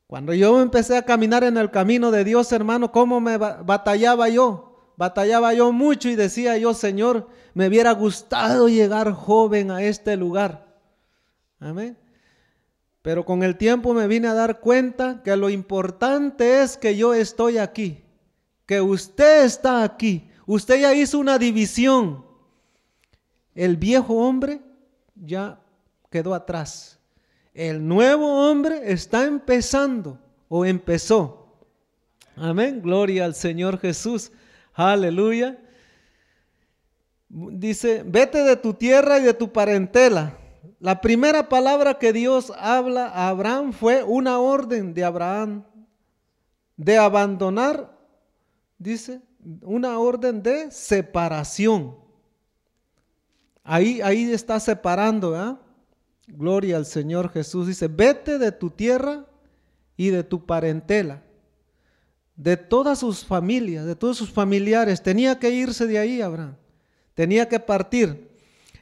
Cuando 0.05 0.33
yo 0.33 0.61
empecé 0.61 0.97
a 0.97 1.05
caminar 1.05 1.43
en 1.43 1.57
el 1.57 1.71
camino 1.71 2.11
de 2.11 2.23
Dios, 2.23 2.51
hermano, 2.51 2.91
¿cómo 2.91 3.19
me 3.19 3.37
batallaba 3.37 4.29
yo? 4.29 4.93
Batallaba 4.95 5.53
yo 5.53 5.71
mucho 5.71 6.09
y 6.09 6.15
decía 6.15 6.57
yo, 6.57 6.73
Señor, 6.73 7.27
me 7.53 7.67
hubiera 7.67 7.91
gustado 7.91 8.69
llegar 8.69 9.11
joven 9.11 9.71
a 9.71 9.83
este 9.83 10.15
lugar. 10.15 10.65
Amén. 11.59 11.97
Pero 13.01 13.25
con 13.25 13.43
el 13.43 13.57
tiempo 13.57 13.93
me 13.93 14.07
vine 14.07 14.27
a 14.27 14.33
dar 14.33 14.59
cuenta 14.59 15.21
que 15.23 15.35
lo 15.35 15.49
importante 15.49 16.61
es 16.61 16.77
que 16.77 16.95
yo 16.95 17.13
estoy 17.13 17.57
aquí 17.57 18.03
que 18.67 18.81
usted 18.81 19.45
está 19.45 19.83
aquí. 19.83 20.29
Usted 20.45 20.81
ya 20.81 20.93
hizo 20.93 21.17
una 21.17 21.39
división. 21.39 22.26
El 23.57 23.75
viejo 23.75 24.13
hombre 24.13 24.61
ya 25.15 25.59
quedó 26.11 26.33
atrás. 26.33 26.99
El 27.53 27.85
nuevo 27.87 28.47
hombre 28.47 28.91
está 28.91 29.25
empezando 29.25 30.19
o 30.47 30.63
empezó. 30.63 31.57
Amén. 32.35 32.81
Gloria 32.83 33.25
al 33.25 33.33
Señor 33.33 33.79
Jesús. 33.79 34.31
Aleluya. 34.73 35.59
Dice, 37.27 38.03
vete 38.05 38.43
de 38.43 38.55
tu 38.55 38.75
tierra 38.75 39.17
y 39.17 39.23
de 39.23 39.33
tu 39.33 39.51
parentela. 39.51 40.37
La 40.79 41.01
primera 41.01 41.49
palabra 41.49 41.97
que 41.97 42.13
Dios 42.13 42.53
habla 42.55 43.07
a 43.07 43.29
Abraham 43.29 43.73
fue 43.73 44.03
una 44.03 44.37
orden 44.37 44.93
de 44.93 45.03
Abraham 45.03 45.63
de 46.77 46.97
abandonar 46.99 47.97
dice, 48.77 49.21
una 49.61 49.97
orden 49.99 50.43
de 50.43 50.71
separación. 50.71 52.06
Ahí, 53.69 53.99
ahí 54.01 54.31
está 54.31 54.61
separando, 54.61 55.31
¿verdad? 55.31 55.59
Gloria 56.25 56.77
al 56.77 56.85
Señor 56.85 57.29
Jesús. 57.29 57.67
Dice, 57.67 57.89
vete 57.89 58.37
de 58.37 58.53
tu 58.53 58.69
tierra 58.69 59.25
y 59.97 60.09
de 60.09 60.23
tu 60.23 60.45
parentela, 60.45 61.21
de 62.37 62.55
todas 62.55 62.99
sus 62.99 63.25
familias, 63.25 63.85
de 63.85 63.95
todos 63.95 64.15
sus 64.15 64.31
familiares. 64.31 65.03
Tenía 65.03 65.37
que 65.37 65.49
irse 65.49 65.85
de 65.85 65.99
ahí, 65.99 66.21
Abraham. 66.21 66.55
Tenía 67.13 67.49
que 67.49 67.59
partir. 67.59 68.29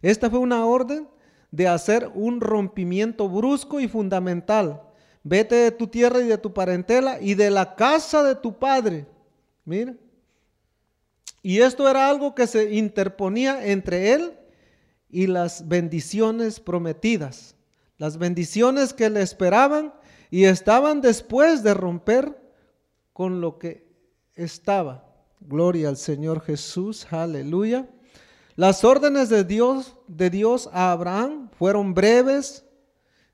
Esta 0.03 0.29
fue 0.29 0.37
una 0.37 0.63
orden 0.65 1.07
de 1.49 1.67
hacer 1.67 2.11
un 2.13 2.39
rompimiento 2.39 3.27
brusco 3.27 3.79
y 3.79 3.87
fundamental. 3.87 4.83
Vete 5.23 5.55
de 5.55 5.71
tu 5.71 5.87
tierra 5.87 6.21
y 6.21 6.27
de 6.27 6.37
tu 6.37 6.53
parentela 6.53 7.19
y 7.19 7.33
de 7.33 7.49
la 7.49 7.75
casa 7.75 8.23
de 8.23 8.35
tu 8.35 8.59
padre 8.59 9.07
Mira. 9.65 9.95
Y 11.41 11.59
esto 11.61 11.89
era 11.89 12.07
algo 12.07 12.35
que 12.35 12.45
se 12.45 12.75
interponía 12.75 13.65
entre 13.65 14.13
él 14.13 14.44
y 15.09 15.27
las 15.27 15.67
bendiciones 15.67 16.59
prometidas. 16.59 17.55
Las 17.97 18.17
bendiciones 18.17 18.93
que 18.93 19.09
le 19.09 19.21
esperaban 19.21 19.93
y 20.29 20.45
estaban 20.45 21.01
después 21.01 21.63
de 21.63 21.73
romper 21.73 22.37
con 23.13 23.41
lo 23.41 23.57
que 23.57 23.87
estaba. 24.33 25.05
Gloria 25.39 25.89
al 25.89 25.97
Señor 25.97 26.41
Jesús, 26.41 27.07
aleluya. 27.11 27.87
Las 28.55 28.83
órdenes 28.83 29.29
de 29.29 29.43
Dios, 29.43 29.95
de 30.07 30.29
Dios 30.29 30.69
a 30.73 30.91
Abraham 30.91 31.49
fueron 31.57 31.93
breves, 31.93 32.65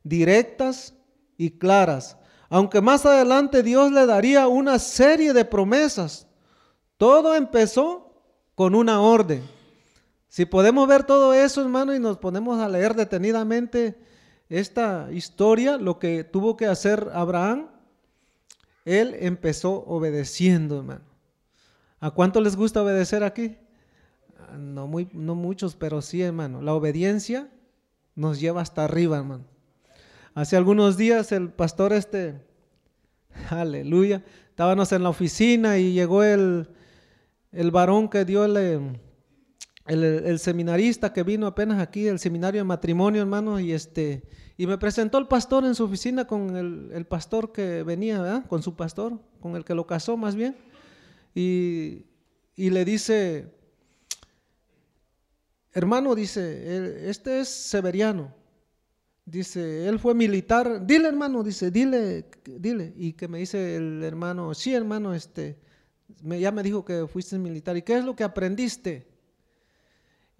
directas 0.04 0.94
y 1.38 1.52
claras 1.52 2.18
aunque 2.54 2.82
más 2.82 3.06
adelante 3.06 3.64
Dios 3.64 3.94
le 3.94 4.06
daría 4.06 4.50
una 4.50 4.78
serie 4.78 5.32
de 5.32 5.46
promesas. 5.46 6.28
Todo 6.98 7.34
empezó 7.34 8.14
con 8.56 8.76
una 8.76 9.00
orden. 9.00 9.42
Si 10.32 10.46
podemos 10.46 10.88
ver 10.88 11.04
todo 11.04 11.34
eso, 11.34 11.62
hermano, 11.62 11.94
y 11.94 12.00
nos 12.00 12.18
ponemos 12.18 12.58
a 12.62 12.70
leer 12.70 12.96
detenidamente 12.96 14.00
esta 14.48 15.10
historia, 15.12 15.76
lo 15.76 16.00
que 16.00 16.24
tuvo 16.24 16.56
que 16.56 16.68
hacer 16.68 17.10
Abraham, 17.14 17.68
él 18.86 19.14
empezó 19.20 19.84
obedeciendo, 19.84 20.78
hermano. 20.78 21.04
¿A 22.00 22.12
cuánto 22.12 22.40
les 22.40 22.56
gusta 22.56 22.82
obedecer 22.82 23.26
aquí? 23.26 23.58
No, 24.58 24.88
muy, 24.88 25.10
no 25.12 25.36
muchos, 25.36 25.76
pero 25.76 26.02
sí, 26.02 26.22
hermano. 26.22 26.62
La 26.62 26.76
obediencia 26.76 27.50
nos 28.16 28.40
lleva 28.40 28.62
hasta 28.62 28.86
arriba, 28.86 29.18
hermano. 29.18 29.44
Hace 30.34 30.56
algunos 30.56 30.96
días 30.96 31.34
el 31.34 31.50
pastor 31.50 31.92
este, 31.92 32.42
aleluya, 33.50 34.24
estábamos 34.48 34.94
en 34.94 35.04
la 35.04 35.10
oficina 35.10 35.78
y 35.78 35.92
llegó 35.92 36.24
el, 36.24 36.70
el 37.52 37.72
varón 37.72 38.08
que 38.08 38.24
dio 38.24 38.46
el, 38.46 38.98
el, 39.92 40.40
seminarista 40.40 41.12
que 41.12 41.24
vino 41.24 41.48
apenas 41.48 41.80
aquí, 41.80 42.08
el 42.08 42.20
seminario 42.20 42.62
de 42.62 42.66
matrimonio, 42.66 43.22
hermano, 43.22 43.60
y 43.60 43.74
este, 43.74 44.24
y 44.58 44.66
me 44.68 44.78
presentó 44.78 45.18
el 45.18 45.28
pastor 45.28 45.66
en 45.66 45.76
su 45.76 45.84
oficina 45.84 46.26
con 46.26 46.56
el, 46.56 47.06
pastor 47.06 47.52
que 47.52 47.84
venía, 47.84 48.22
¿verdad? 48.22 48.46
Con 48.48 48.64
su 48.64 48.76
pastor, 48.76 49.20
con 49.42 49.56
el 49.56 49.66
que 49.66 49.76
lo 49.76 49.86
casó 49.86 50.16
más 50.16 50.36
bien, 50.36 50.56
y, 51.36 52.06
y 52.56 52.70
le 52.70 52.86
dice, 52.86 53.54
hermano, 55.74 56.16
dice, 56.16 57.10
este 57.10 57.42
es 57.42 57.50
Severiano. 57.50 58.34
Dice, 59.26 59.88
él 59.88 60.00
fue 60.00 60.14
militar. 60.16 60.86
Dile, 60.86 61.08
hermano, 61.08 61.44
dice, 61.44 61.70
dile, 61.70 62.26
dile. 62.44 62.94
Y 62.98 63.14
que 63.14 63.28
me 63.28 63.38
dice 63.38 63.76
el 63.76 64.04
hermano, 64.04 64.54
sí, 64.54 64.74
hermano, 64.74 65.14
este, 65.14 65.60
ya 66.24 66.52
me 66.52 66.64
dijo 66.64 66.84
que 66.84 67.08
fuiste 67.08 67.38
militar. 67.38 67.78
¿Y 67.78 67.84
qué 67.84 67.98
es 67.98 68.04
lo 68.04 68.16
que 68.16 68.24
aprendiste? 68.24 69.11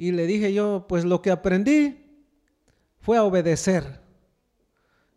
Y 0.02 0.12
le 0.14 0.26
dije 0.26 0.52
yo, 0.52 0.88
pues 0.90 1.06
lo 1.06 1.22
que 1.22 1.30
aprendí 1.30 2.04
fue 3.02 3.18
a 3.18 3.24
obedecer. 3.24 4.02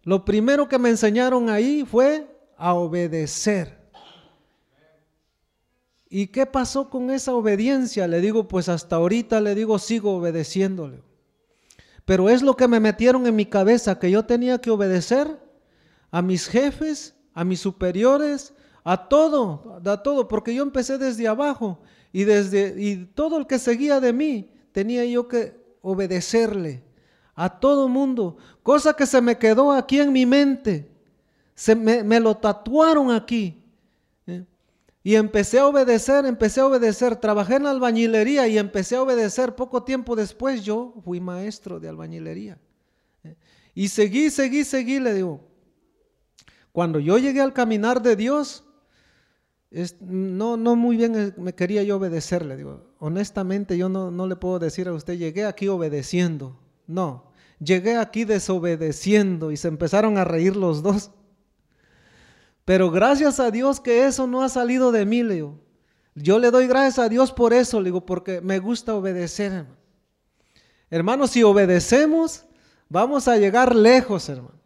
Lo 0.02 0.26
primero 0.26 0.68
que 0.68 0.78
me 0.78 0.90
enseñaron 0.90 1.48
ahí 1.48 1.86
fue 1.90 2.26
a 2.58 2.74
obedecer. 2.74 3.78
¿Y 6.10 6.26
qué 6.26 6.44
pasó 6.44 6.90
con 6.90 7.10
esa 7.10 7.32
obediencia? 7.32 8.06
Le 8.06 8.20
digo, 8.20 8.46
pues 8.46 8.68
hasta 8.68 8.96
ahorita 8.96 9.40
le 9.40 9.54
digo, 9.54 9.78
sigo 9.78 10.18
obedeciéndole. 10.18 11.00
Pero 12.04 12.28
es 12.28 12.42
lo 12.42 12.54
que 12.54 12.68
me 12.68 12.78
metieron 12.78 13.26
en 13.26 13.36
mi 13.36 13.46
cabeza, 13.46 13.98
que 13.98 14.10
yo 14.10 14.26
tenía 14.26 14.58
que 14.58 14.70
obedecer 14.70 15.40
a 16.10 16.20
mis 16.20 16.46
jefes, 16.46 17.14
a 17.32 17.42
mis 17.42 17.60
superiores, 17.60 18.52
a 18.84 19.08
todo, 19.08 19.80
a 19.82 20.02
todo, 20.02 20.28
porque 20.28 20.54
yo 20.54 20.62
empecé 20.62 20.98
desde 20.98 21.26
abajo 21.26 21.80
y 22.12 22.24
desde 22.24 22.74
y 22.78 23.06
todo 23.06 23.38
el 23.38 23.46
que 23.46 23.58
seguía 23.58 23.98
de 23.98 24.12
mí 24.12 24.50
tenía 24.74 25.04
yo 25.04 25.28
que 25.28 25.56
obedecerle 25.82 26.82
a 27.36 27.60
todo 27.60 27.88
mundo, 27.88 28.36
cosa 28.64 28.92
que 28.94 29.06
se 29.06 29.20
me 29.20 29.38
quedó 29.38 29.70
aquí 29.70 30.00
en 30.00 30.12
mi 30.12 30.26
mente, 30.26 30.90
se 31.54 31.76
me, 31.76 32.18
lo 32.18 32.36
tatuaron 32.36 33.12
aquí. 33.12 33.62
Y 35.04 35.14
empecé 35.14 35.60
a 35.60 35.66
obedecer, 35.66 36.24
empecé 36.24 36.60
a 36.60 36.66
obedecer. 36.66 37.14
Trabajé 37.16 37.56
en 37.56 37.66
albañilería 37.66 38.48
y 38.48 38.56
empecé 38.56 38.96
a 38.96 39.02
obedecer. 39.02 39.54
Poco 39.54 39.84
tiempo 39.84 40.16
después 40.16 40.64
yo 40.64 40.94
fui 41.04 41.20
maestro 41.20 41.78
de 41.78 41.88
albañilería. 41.90 42.58
Y 43.74 43.88
seguí, 43.88 44.30
seguí, 44.30 44.64
seguí, 44.64 44.98
le 44.98 45.12
digo. 45.12 45.40
Cuando 46.72 46.98
yo 46.98 47.18
llegué 47.18 47.42
al 47.42 47.52
caminar 47.52 48.00
de 48.00 48.16
Dios, 48.16 48.64
no, 50.00 50.56
no 50.56 50.76
muy 50.76 50.96
bien 50.96 51.14
eh, 51.16 51.34
me 51.36 51.54
quería 51.54 51.82
yo 51.82 51.96
obedecerle. 51.96 52.56
Digo, 52.56 52.93
honestamente 53.04 53.76
yo 53.76 53.90
no, 53.90 54.10
no 54.10 54.26
le 54.26 54.34
puedo 54.34 54.58
decir 54.58 54.88
a 54.88 54.94
usted, 54.94 55.18
llegué 55.18 55.44
aquí 55.44 55.68
obedeciendo. 55.68 56.58
No, 56.86 57.30
llegué 57.58 57.98
aquí 57.98 58.24
desobedeciendo 58.24 59.50
y 59.50 59.58
se 59.58 59.68
empezaron 59.68 60.16
a 60.16 60.24
reír 60.24 60.56
los 60.56 60.82
dos. 60.82 61.10
Pero 62.64 62.90
gracias 62.90 63.40
a 63.40 63.50
Dios 63.50 63.78
que 63.78 64.06
eso 64.06 64.26
no 64.26 64.42
ha 64.42 64.48
salido 64.48 64.90
de 64.90 65.04
mí, 65.04 65.22
le 65.22 65.34
digo. 65.34 65.60
Yo 66.14 66.38
le 66.38 66.50
doy 66.50 66.66
gracias 66.66 66.98
a 66.98 67.10
Dios 67.10 67.30
por 67.30 67.52
eso, 67.52 67.78
le 67.78 67.86
digo, 67.88 68.06
porque 68.06 68.40
me 68.40 68.58
gusta 68.58 68.94
obedecer. 68.94 69.66
Hermanos, 70.88 71.32
si 71.32 71.42
obedecemos, 71.42 72.46
vamos 72.88 73.28
a 73.28 73.36
llegar 73.36 73.76
lejos, 73.76 74.30
hermano. 74.30 74.58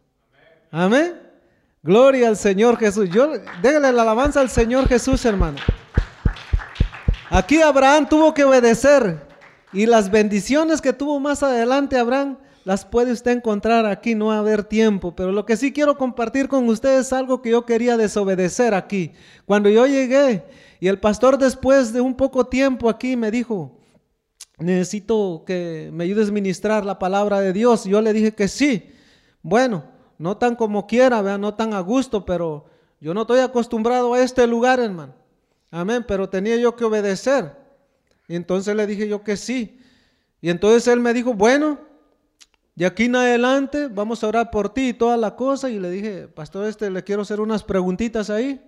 Amén. 0.70 1.20
Gloria 1.82 2.28
al 2.28 2.36
Señor 2.36 2.76
Jesús. 2.78 3.10
Yo 3.10 3.32
déjale 3.62 3.90
la 3.92 4.02
alabanza 4.02 4.40
al 4.40 4.50
Señor 4.50 4.86
Jesús, 4.86 5.24
hermano. 5.24 5.58
Aquí 7.30 7.60
Abraham 7.60 8.08
tuvo 8.08 8.32
que 8.32 8.44
obedecer 8.44 9.20
y 9.72 9.84
las 9.84 10.10
bendiciones 10.10 10.80
que 10.80 10.94
tuvo 10.94 11.20
más 11.20 11.42
adelante 11.42 11.98
Abraham 11.98 12.38
las 12.64 12.86
puede 12.86 13.12
usted 13.12 13.32
encontrar 13.32 13.84
aquí, 13.84 14.14
no 14.14 14.26
va 14.26 14.36
a 14.36 14.38
haber 14.38 14.64
tiempo, 14.64 15.14
pero 15.14 15.32
lo 15.32 15.44
que 15.44 15.56
sí 15.56 15.72
quiero 15.72 15.98
compartir 15.98 16.48
con 16.48 16.68
ustedes 16.68 17.06
es 17.06 17.12
algo 17.12 17.42
que 17.42 17.50
yo 17.50 17.66
quería 17.66 17.96
desobedecer 17.96 18.74
aquí. 18.74 19.12
Cuando 19.44 19.68
yo 19.68 19.86
llegué 19.86 20.44
y 20.80 20.88
el 20.88 21.00
pastor 21.00 21.38
después 21.38 21.92
de 21.92 22.00
un 22.00 22.14
poco 22.14 22.46
tiempo 22.46 22.88
aquí 22.88 23.16
me 23.16 23.30
dijo, 23.30 23.78
necesito 24.58 25.44
que 25.46 25.90
me 25.92 26.04
ayudes 26.04 26.30
a 26.30 26.32
ministrar 26.32 26.84
la 26.84 26.98
palabra 26.98 27.40
de 27.40 27.52
Dios. 27.52 27.84
Yo 27.84 28.00
le 28.00 28.12
dije 28.12 28.34
que 28.34 28.48
sí. 28.48 28.90
Bueno, 29.42 29.84
no 30.18 30.38
tan 30.38 30.56
como 30.56 30.86
quiera, 30.86 31.20
¿verdad? 31.22 31.38
no 31.38 31.54
tan 31.54 31.74
a 31.74 31.80
gusto, 31.80 32.24
pero 32.24 32.66
yo 33.00 33.12
no 33.12 33.22
estoy 33.22 33.40
acostumbrado 33.40 34.14
a 34.14 34.20
este 34.20 34.46
lugar, 34.46 34.80
hermano. 34.80 35.14
Amén, 35.70 36.04
pero 36.06 36.28
tenía 36.28 36.56
yo 36.56 36.74
que 36.76 36.84
obedecer. 36.84 37.56
Y 38.26 38.36
entonces 38.36 38.74
le 38.74 38.86
dije 38.86 39.08
yo 39.08 39.22
que 39.22 39.36
sí. 39.36 39.80
Y 40.40 40.50
entonces 40.50 40.86
él 40.88 41.00
me 41.00 41.12
dijo, 41.12 41.34
bueno, 41.34 41.78
de 42.74 42.86
aquí 42.86 43.04
en 43.04 43.16
adelante 43.16 43.88
vamos 43.88 44.22
a 44.22 44.28
orar 44.28 44.50
por 44.50 44.72
ti 44.72 44.88
y 44.88 44.94
toda 44.94 45.16
la 45.16 45.34
cosa. 45.34 45.68
Y 45.68 45.80
le 45.80 45.90
dije, 45.90 46.28
pastor, 46.28 46.66
este 46.66 46.90
le 46.90 47.02
quiero 47.04 47.22
hacer 47.22 47.40
unas 47.40 47.64
preguntitas 47.64 48.30
ahí. 48.30 48.60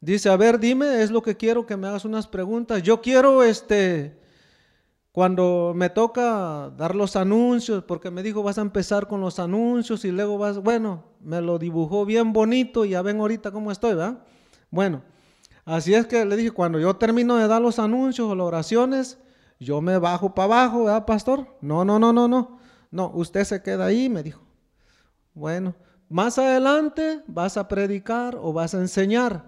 Dice, 0.00 0.28
a 0.28 0.36
ver, 0.36 0.60
dime, 0.60 1.02
es 1.02 1.10
lo 1.10 1.22
que 1.22 1.36
quiero 1.36 1.66
que 1.66 1.76
me 1.76 1.88
hagas 1.88 2.04
unas 2.04 2.28
preguntas. 2.28 2.82
Yo 2.82 3.00
quiero, 3.00 3.42
este, 3.42 4.16
cuando 5.10 5.72
me 5.74 5.90
toca 5.90 6.70
dar 6.76 6.94
los 6.94 7.16
anuncios, 7.16 7.82
porque 7.82 8.10
me 8.10 8.22
dijo, 8.22 8.44
vas 8.44 8.58
a 8.58 8.62
empezar 8.62 9.08
con 9.08 9.20
los 9.20 9.40
anuncios 9.40 10.04
y 10.04 10.12
luego 10.12 10.38
vas, 10.38 10.58
bueno, 10.58 11.02
me 11.20 11.40
lo 11.40 11.58
dibujó 11.58 12.04
bien 12.04 12.32
bonito 12.32 12.84
y 12.84 12.90
ya 12.90 13.02
ven 13.02 13.18
ahorita 13.18 13.50
cómo 13.50 13.72
estoy, 13.72 13.94
¿verdad? 13.96 14.18
Bueno, 14.70 15.02
así 15.68 15.94
es 15.94 16.06
que 16.06 16.24
le 16.24 16.36
dije, 16.36 16.50
cuando 16.50 16.78
yo 16.78 16.96
termino 16.96 17.36
de 17.36 17.46
dar 17.46 17.62
los 17.62 17.78
anuncios 17.78 18.28
o 18.28 18.34
las 18.34 18.46
oraciones, 18.46 19.18
yo 19.60 19.80
me 19.80 19.98
bajo 19.98 20.34
para 20.34 20.44
abajo, 20.44 20.84
¿verdad, 20.84 21.04
pastor? 21.04 21.46
No, 21.60 21.84
no, 21.84 21.98
no, 21.98 22.12
no, 22.12 22.28
no. 22.28 22.58
No, 22.90 23.10
usted 23.14 23.44
se 23.44 23.62
queda 23.62 23.86
ahí, 23.86 24.08
me 24.08 24.22
dijo. 24.22 24.40
Bueno, 25.34 25.74
más 26.08 26.38
adelante 26.38 27.22
vas 27.26 27.56
a 27.56 27.68
predicar 27.68 28.36
o 28.36 28.52
vas 28.52 28.74
a 28.74 28.78
enseñar. 28.78 29.44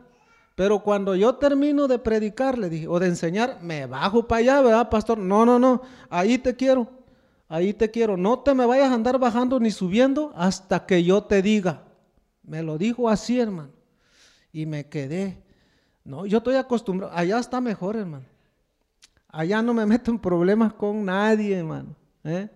Pero 0.54 0.82
cuando 0.82 1.14
yo 1.14 1.36
termino 1.36 1.88
de 1.88 1.98
predicar, 1.98 2.58
le 2.58 2.68
dije, 2.68 2.86
o 2.86 2.98
de 2.98 3.06
enseñar, 3.06 3.58
me 3.62 3.86
bajo 3.86 4.28
para 4.28 4.40
allá, 4.40 4.60
¿verdad, 4.60 4.90
pastor? 4.90 5.16
No, 5.16 5.46
no, 5.46 5.58
no, 5.58 5.80
ahí 6.10 6.36
te 6.36 6.54
quiero, 6.54 6.90
ahí 7.48 7.72
te 7.72 7.90
quiero. 7.90 8.16
No 8.16 8.40
te 8.40 8.52
me 8.52 8.66
vayas 8.66 8.90
a 8.90 8.94
andar 8.94 9.18
bajando 9.18 9.58
ni 9.58 9.70
subiendo 9.70 10.32
hasta 10.36 10.84
que 10.84 11.02
yo 11.02 11.22
te 11.22 11.40
diga. 11.40 11.84
Me 12.42 12.62
lo 12.62 12.76
dijo 12.76 13.08
así, 13.08 13.40
hermano. 13.40 13.70
Y 14.52 14.66
me 14.66 14.88
quedé. 14.88 15.42
No, 16.04 16.26
yo 16.26 16.38
estoy 16.38 16.56
acostumbrado. 16.56 17.12
Allá 17.14 17.38
está 17.38 17.60
mejor, 17.60 17.96
hermano. 17.96 18.26
Allá 19.28 19.62
no 19.62 19.74
me 19.74 19.86
meto 19.86 20.10
en 20.10 20.18
problemas 20.18 20.72
con 20.72 21.04
nadie, 21.04 21.56
hermano. 21.56 21.94
¿eh? 22.24 22.48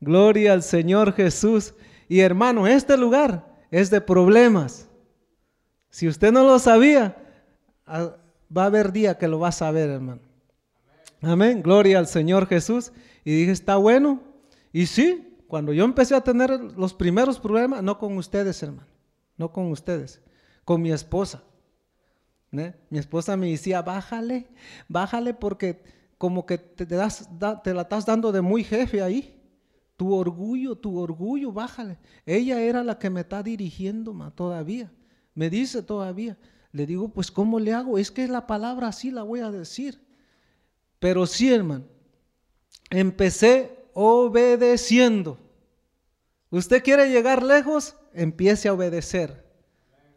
Gloria 0.00 0.52
al 0.52 0.62
Señor 0.62 1.12
Jesús. 1.12 1.74
Y 2.08 2.20
hermano, 2.20 2.66
este 2.66 2.96
lugar 2.96 3.46
es 3.70 3.90
de 3.90 4.00
problemas. 4.00 4.88
Si 5.90 6.08
usted 6.08 6.32
no 6.32 6.44
lo 6.44 6.58
sabía, 6.58 7.16
va 7.86 8.62
a 8.62 8.66
haber 8.66 8.92
día 8.92 9.18
que 9.18 9.28
lo 9.28 9.38
vas 9.38 9.62
a 9.62 9.70
ver, 9.70 9.90
hermano. 9.90 10.20
Amén. 11.22 11.62
Gloria 11.62 11.98
al 11.98 12.06
Señor 12.06 12.46
Jesús. 12.46 12.92
Y 13.24 13.32
dije, 13.32 13.52
está 13.52 13.76
bueno. 13.76 14.20
Y 14.72 14.86
sí, 14.86 15.36
cuando 15.48 15.72
yo 15.72 15.84
empecé 15.84 16.14
a 16.14 16.22
tener 16.22 16.50
los 16.76 16.94
primeros 16.94 17.38
problemas, 17.38 17.82
no 17.82 17.98
con 17.98 18.16
ustedes, 18.16 18.62
hermano. 18.62 18.88
No 19.36 19.52
con 19.52 19.70
ustedes. 19.70 20.20
Con 20.64 20.82
mi 20.82 20.92
esposa. 20.92 21.42
¿Eh? 22.52 22.74
Mi 22.90 22.98
esposa 22.98 23.36
me 23.36 23.50
decía, 23.50 23.82
bájale, 23.82 24.46
bájale 24.88 25.34
porque 25.34 25.82
como 26.18 26.46
que 26.46 26.58
te, 26.58 26.86
das, 26.86 27.28
te 27.64 27.74
la 27.74 27.82
estás 27.82 28.06
dando 28.06 28.30
de 28.32 28.40
muy 28.40 28.64
jefe 28.64 29.02
ahí. 29.02 29.38
Tu 29.96 30.12
orgullo, 30.12 30.76
tu 30.76 30.98
orgullo, 30.98 31.52
bájale. 31.52 31.98
Ella 32.26 32.60
era 32.60 32.82
la 32.82 32.98
que 32.98 33.10
me 33.10 33.20
está 33.20 33.42
dirigiendo 33.42 34.12
ma, 34.12 34.30
todavía. 34.30 34.90
Me 35.34 35.50
dice 35.50 35.82
todavía. 35.82 36.36
Le 36.72 36.86
digo, 36.86 37.08
pues 37.08 37.30
¿cómo 37.30 37.60
le 37.60 37.72
hago? 37.72 37.98
Es 37.98 38.10
que 38.10 38.26
la 38.28 38.46
palabra 38.46 38.88
así 38.88 39.10
la 39.10 39.22
voy 39.22 39.40
a 39.40 39.50
decir. 39.50 40.00
Pero 40.98 41.26
sí, 41.26 41.52
hermano, 41.52 41.84
empecé 42.90 43.86
obedeciendo. 43.92 45.38
¿Usted 46.50 46.82
quiere 46.82 47.10
llegar 47.10 47.42
lejos? 47.42 47.96
Empiece 48.14 48.68
a 48.68 48.74
obedecer. 48.74 49.44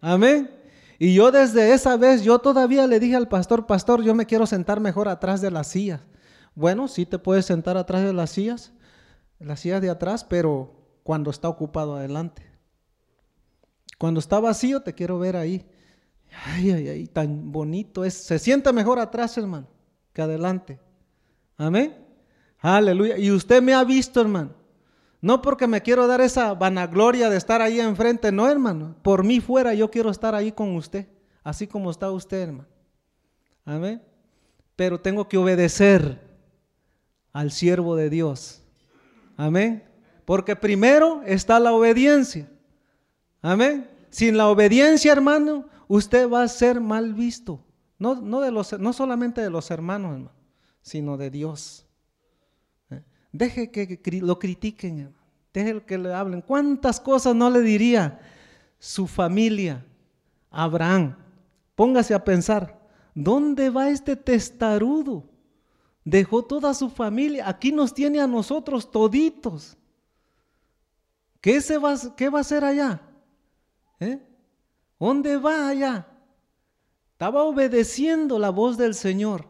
Amén. 0.01 0.49
Y 0.97 1.13
yo 1.13 1.31
desde 1.31 1.73
esa 1.73 1.97
vez, 1.97 2.23
yo 2.23 2.39
todavía 2.39 2.87
le 2.87 2.99
dije 2.99 3.15
al 3.15 3.27
pastor, 3.27 3.65
pastor, 3.65 4.01
yo 4.03 4.15
me 4.15 4.25
quiero 4.25 4.45
sentar 4.45 4.79
mejor 4.79 5.07
atrás 5.07 5.41
de 5.41 5.51
las 5.51 5.67
sillas. 5.67 6.01
Bueno, 6.53 6.87
sí 6.87 7.05
te 7.05 7.19
puedes 7.19 7.45
sentar 7.45 7.75
atrás 7.77 8.03
de 8.03 8.13
las 8.13 8.29
sillas, 8.29 8.71
las 9.39 9.59
sillas 9.59 9.81
de 9.81 9.89
atrás, 9.89 10.23
pero 10.23 10.73
cuando 11.03 11.29
está 11.29 11.49
ocupado 11.49 11.95
adelante. 11.95 12.43
Cuando 13.97 14.19
está 14.19 14.39
vacío, 14.39 14.81
te 14.81 14.93
quiero 14.93 15.19
ver 15.19 15.35
ahí. 15.35 15.65
Ay, 16.45 16.71
ay, 16.71 16.87
ay, 16.87 17.07
tan 17.07 17.51
bonito 17.51 18.03
es. 18.03 18.13
Se 18.13 18.39
siente 18.39 18.71
mejor 18.73 18.99
atrás, 18.99 19.37
hermano, 19.37 19.67
que 20.13 20.21
adelante. 20.21 20.79
Amén. 21.57 21.95
Aleluya. 22.59 23.17
Y 23.17 23.31
usted 23.31 23.61
me 23.61 23.73
ha 23.73 23.83
visto, 23.83 24.21
hermano. 24.21 24.51
No 25.21 25.41
porque 25.41 25.67
me 25.67 25.81
quiero 25.81 26.07
dar 26.07 26.21
esa 26.21 26.53
vanagloria 26.53 27.29
de 27.29 27.37
estar 27.37 27.61
ahí 27.61 27.79
enfrente, 27.79 28.31
no, 28.31 28.49
hermano. 28.49 28.95
Por 29.01 29.23
mí 29.23 29.39
fuera, 29.39 29.73
yo 29.73 29.89
quiero 29.89 30.09
estar 30.09 30.35
ahí 30.35 30.51
con 30.51 30.75
usted, 30.75 31.07
así 31.43 31.67
como 31.67 31.89
está 31.91 32.11
usted, 32.11 32.41
hermano. 32.41 32.69
Amén. 33.65 34.01
Pero 34.75 34.99
tengo 34.99 35.27
que 35.27 35.37
obedecer 35.37 36.19
al 37.33 37.51
siervo 37.51 37.95
de 37.95 38.09
Dios. 38.09 38.61
Amén. 39.37 39.83
Porque 40.25 40.55
primero 40.55 41.21
está 41.25 41.59
la 41.59 41.73
obediencia. 41.73 42.49
Amén. 43.41 43.89
Sin 44.09 44.37
la 44.37 44.47
obediencia, 44.47 45.11
hermano, 45.11 45.65
usted 45.87 46.29
va 46.29 46.43
a 46.43 46.47
ser 46.47 46.79
mal 46.79 47.13
visto. 47.13 47.63
No, 47.97 48.15
no, 48.15 48.41
de 48.41 48.51
los, 48.51 48.77
no 48.79 48.93
solamente 48.93 49.41
de 49.41 49.49
los 49.49 49.71
hermanos, 49.71 50.13
hermano, 50.13 50.31
sino 50.81 51.17
de 51.17 51.29
Dios. 51.29 51.84
Deje 53.37 53.69
que 53.69 53.99
lo 54.21 54.39
critiquen, 54.39 55.13
deje 55.53 55.83
que 55.83 55.97
le 55.97 56.13
hablen. 56.13 56.39
¿Cuántas 56.39 57.01
cosas 57.01 57.35
no 57.35 57.49
le 57.49 57.59
diría 57.59 58.17
su 58.79 59.07
familia, 59.07 59.85
Abraham? 60.49 61.17
Póngase 61.75 62.13
a 62.13 62.23
pensar, 62.23 62.79
¿dónde 63.13 63.69
va 63.69 63.89
este 63.89 64.15
testarudo? 64.15 65.25
Dejó 66.05 66.43
toda 66.43 66.73
su 66.73 66.89
familia, 66.89 67.49
aquí 67.49 67.73
nos 67.73 67.93
tiene 67.93 68.21
a 68.21 68.27
nosotros 68.27 68.89
toditos. 68.89 69.75
¿Qué, 71.41 71.59
se 71.59 71.77
va, 71.77 71.93
qué 72.15 72.29
va 72.29 72.37
a 72.37 72.41
hacer 72.41 72.63
allá? 72.63 73.01
¿Eh? 73.99 74.17
¿Dónde 74.97 75.35
va 75.35 75.67
allá? 75.67 76.07
Estaba 77.11 77.43
obedeciendo 77.43 78.39
la 78.39 78.49
voz 78.49 78.77
del 78.77 78.95
Señor. 78.95 79.45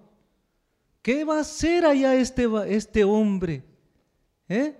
¿Qué 1.03 1.23
va 1.23 1.37
a 1.37 1.41
hacer 1.41 1.85
allá 1.85 2.15
este, 2.15 2.47
este 2.75 3.03
hombre? 3.03 3.74
¿Eh? 4.47 4.77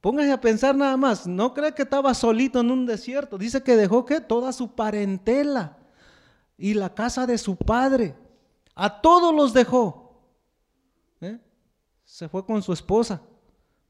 Póngase 0.00 0.32
a 0.32 0.40
pensar 0.40 0.74
nada 0.76 0.96
más. 0.96 1.26
No 1.26 1.54
cree 1.54 1.74
que 1.74 1.82
estaba 1.82 2.14
solito 2.14 2.60
en 2.60 2.70
un 2.70 2.86
desierto. 2.86 3.38
Dice 3.38 3.62
que 3.62 3.76
dejó 3.76 4.04
que 4.04 4.20
toda 4.20 4.52
su 4.52 4.74
parentela 4.74 5.78
y 6.56 6.74
la 6.74 6.94
casa 6.94 7.26
de 7.26 7.38
su 7.38 7.56
padre. 7.56 8.14
A 8.74 9.00
todos 9.00 9.34
los 9.34 9.52
dejó. 9.52 10.22
¿Eh? 11.20 11.38
Se 12.04 12.28
fue 12.28 12.44
con 12.44 12.62
su 12.62 12.72
esposa, 12.72 13.20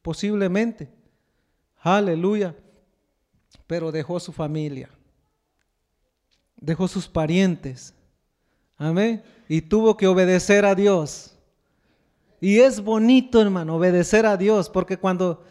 posiblemente. 0.03 0.91
Aleluya. 1.81 2.55
Pero 3.67 3.93
dejó 3.93 4.19
su 4.19 4.33
familia 4.33 4.91
dejó 6.61 6.89
sus 6.89 7.09
parientes. 7.09 7.95
Amén. 8.77 9.23
Y 9.49 9.63
tuvo 9.63 9.97
que 9.97 10.07
obedecer 10.07 10.65
a 10.65 10.75
Dios. 10.75 11.37
Y 12.41 12.61
es 12.61 12.83
bonito, 12.83 13.41
hermano, 13.41 13.77
obedecer 13.77 14.27
a 14.27 14.37
Dios, 14.37 14.71
porque 14.71 14.97
cuando, 14.97 15.45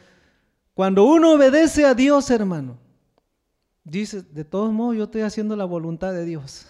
cuando 0.74 1.04
uno 1.04 1.34
obedece 1.34 1.86
a 1.86 1.94
Dios, 1.94 2.30
hermano, 2.32 2.78
dice, 3.84 4.22
de 4.22 4.46
todos 4.46 4.72
modos 4.72 4.96
yo 4.98 5.04
estoy 5.06 5.22
haciendo 5.22 5.56
la 5.56 5.66
voluntad 5.66 6.14
de 6.14 6.26
Dios. 6.26 6.66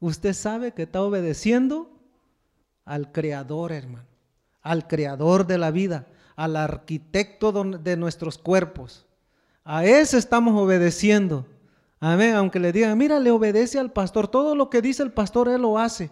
Usted 0.00 0.32
sabe 0.32 0.72
que 0.72 0.82
está 0.82 1.02
obedeciendo 1.02 1.90
al 2.84 3.12
Creador, 3.12 3.72
hermano, 3.72 4.06
al 4.62 4.86
Creador 4.86 5.46
de 5.46 5.58
la 5.58 5.70
vida, 5.70 6.06
al 6.34 6.56
arquitecto 6.56 7.52
de 7.52 7.96
nuestros 7.96 8.38
cuerpos. 8.38 9.06
A 9.64 9.84
ese 9.84 10.18
estamos 10.18 10.60
obedeciendo. 10.60 11.46
Amén. 11.98 12.34
Aunque 12.34 12.60
le 12.60 12.72
digan, 12.72 12.96
mira, 12.96 13.18
le 13.18 13.30
obedece 13.30 13.78
al 13.78 13.90
pastor. 13.90 14.28
Todo 14.28 14.54
lo 14.54 14.70
que 14.70 14.82
dice 14.82 15.02
el 15.02 15.12
pastor, 15.12 15.48
él 15.48 15.62
lo 15.62 15.78
hace. 15.78 16.10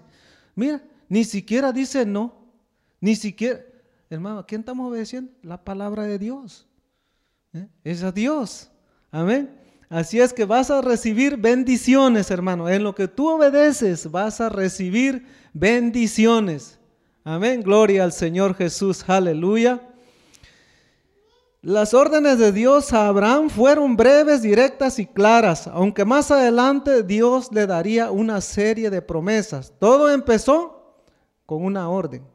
Mira, 0.54 0.82
ni 1.08 1.24
siquiera 1.24 1.72
dice 1.72 2.06
no. 2.06 2.43
Ni 3.04 3.16
siquiera. 3.16 3.60
Hermano, 4.08 4.38
¿a 4.38 4.46
quién 4.46 4.62
estamos 4.62 4.90
obedeciendo? 4.90 5.30
La 5.42 5.62
palabra 5.62 6.04
de 6.04 6.18
Dios. 6.18 6.66
¿Eh? 7.52 7.68
Es 7.84 8.02
a 8.02 8.10
Dios. 8.10 8.70
Amén. 9.10 9.60
Así 9.90 10.20
es 10.20 10.32
que 10.32 10.46
vas 10.46 10.70
a 10.70 10.80
recibir 10.80 11.36
bendiciones, 11.36 12.30
hermano. 12.30 12.66
En 12.66 12.82
lo 12.82 12.94
que 12.94 13.06
tú 13.06 13.28
obedeces, 13.28 14.10
vas 14.10 14.40
a 14.40 14.48
recibir 14.48 15.26
bendiciones. 15.52 16.78
Amén. 17.24 17.62
Gloria 17.62 18.04
al 18.04 18.12
Señor 18.14 18.54
Jesús. 18.54 19.04
Aleluya. 19.06 19.82
Las 21.60 21.92
órdenes 21.92 22.38
de 22.38 22.52
Dios 22.52 22.90
a 22.94 23.08
Abraham 23.08 23.50
fueron 23.50 23.96
breves, 23.96 24.40
directas 24.40 24.98
y 24.98 25.04
claras, 25.04 25.66
aunque 25.66 26.06
más 26.06 26.30
adelante 26.30 27.02
Dios 27.02 27.52
le 27.52 27.66
daría 27.66 28.10
una 28.10 28.40
serie 28.40 28.88
de 28.88 29.02
promesas. 29.02 29.74
Todo 29.78 30.10
empezó 30.10 31.02
con 31.44 31.62
una 31.66 31.90
orden. 31.90 32.32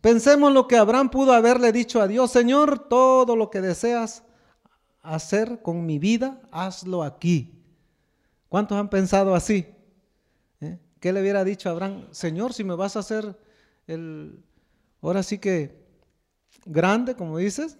Pensemos 0.00 0.52
lo 0.52 0.66
que 0.66 0.76
Abraham 0.76 1.10
pudo 1.10 1.32
haberle 1.32 1.72
dicho 1.72 2.00
a 2.00 2.08
Dios, 2.08 2.30
Señor, 2.30 2.88
todo 2.88 3.36
lo 3.36 3.50
que 3.50 3.60
deseas 3.60 4.22
hacer 5.02 5.62
con 5.62 5.84
mi 5.84 5.98
vida, 5.98 6.40
hazlo 6.50 7.02
aquí. 7.02 7.62
¿Cuántos 8.48 8.78
han 8.78 8.88
pensado 8.88 9.34
así? 9.34 9.66
¿Eh? 10.60 10.78
¿Qué 11.00 11.12
le 11.12 11.20
hubiera 11.20 11.44
dicho 11.44 11.68
a 11.68 11.72
Abraham? 11.72 12.06
Señor, 12.10 12.52
si 12.52 12.64
me 12.64 12.74
vas 12.74 12.96
a 12.96 13.00
hacer 13.00 13.38
el, 13.86 14.42
ahora 15.00 15.22
sí 15.22 15.38
que 15.38 15.84
grande, 16.64 17.14
como 17.14 17.38
dices, 17.38 17.78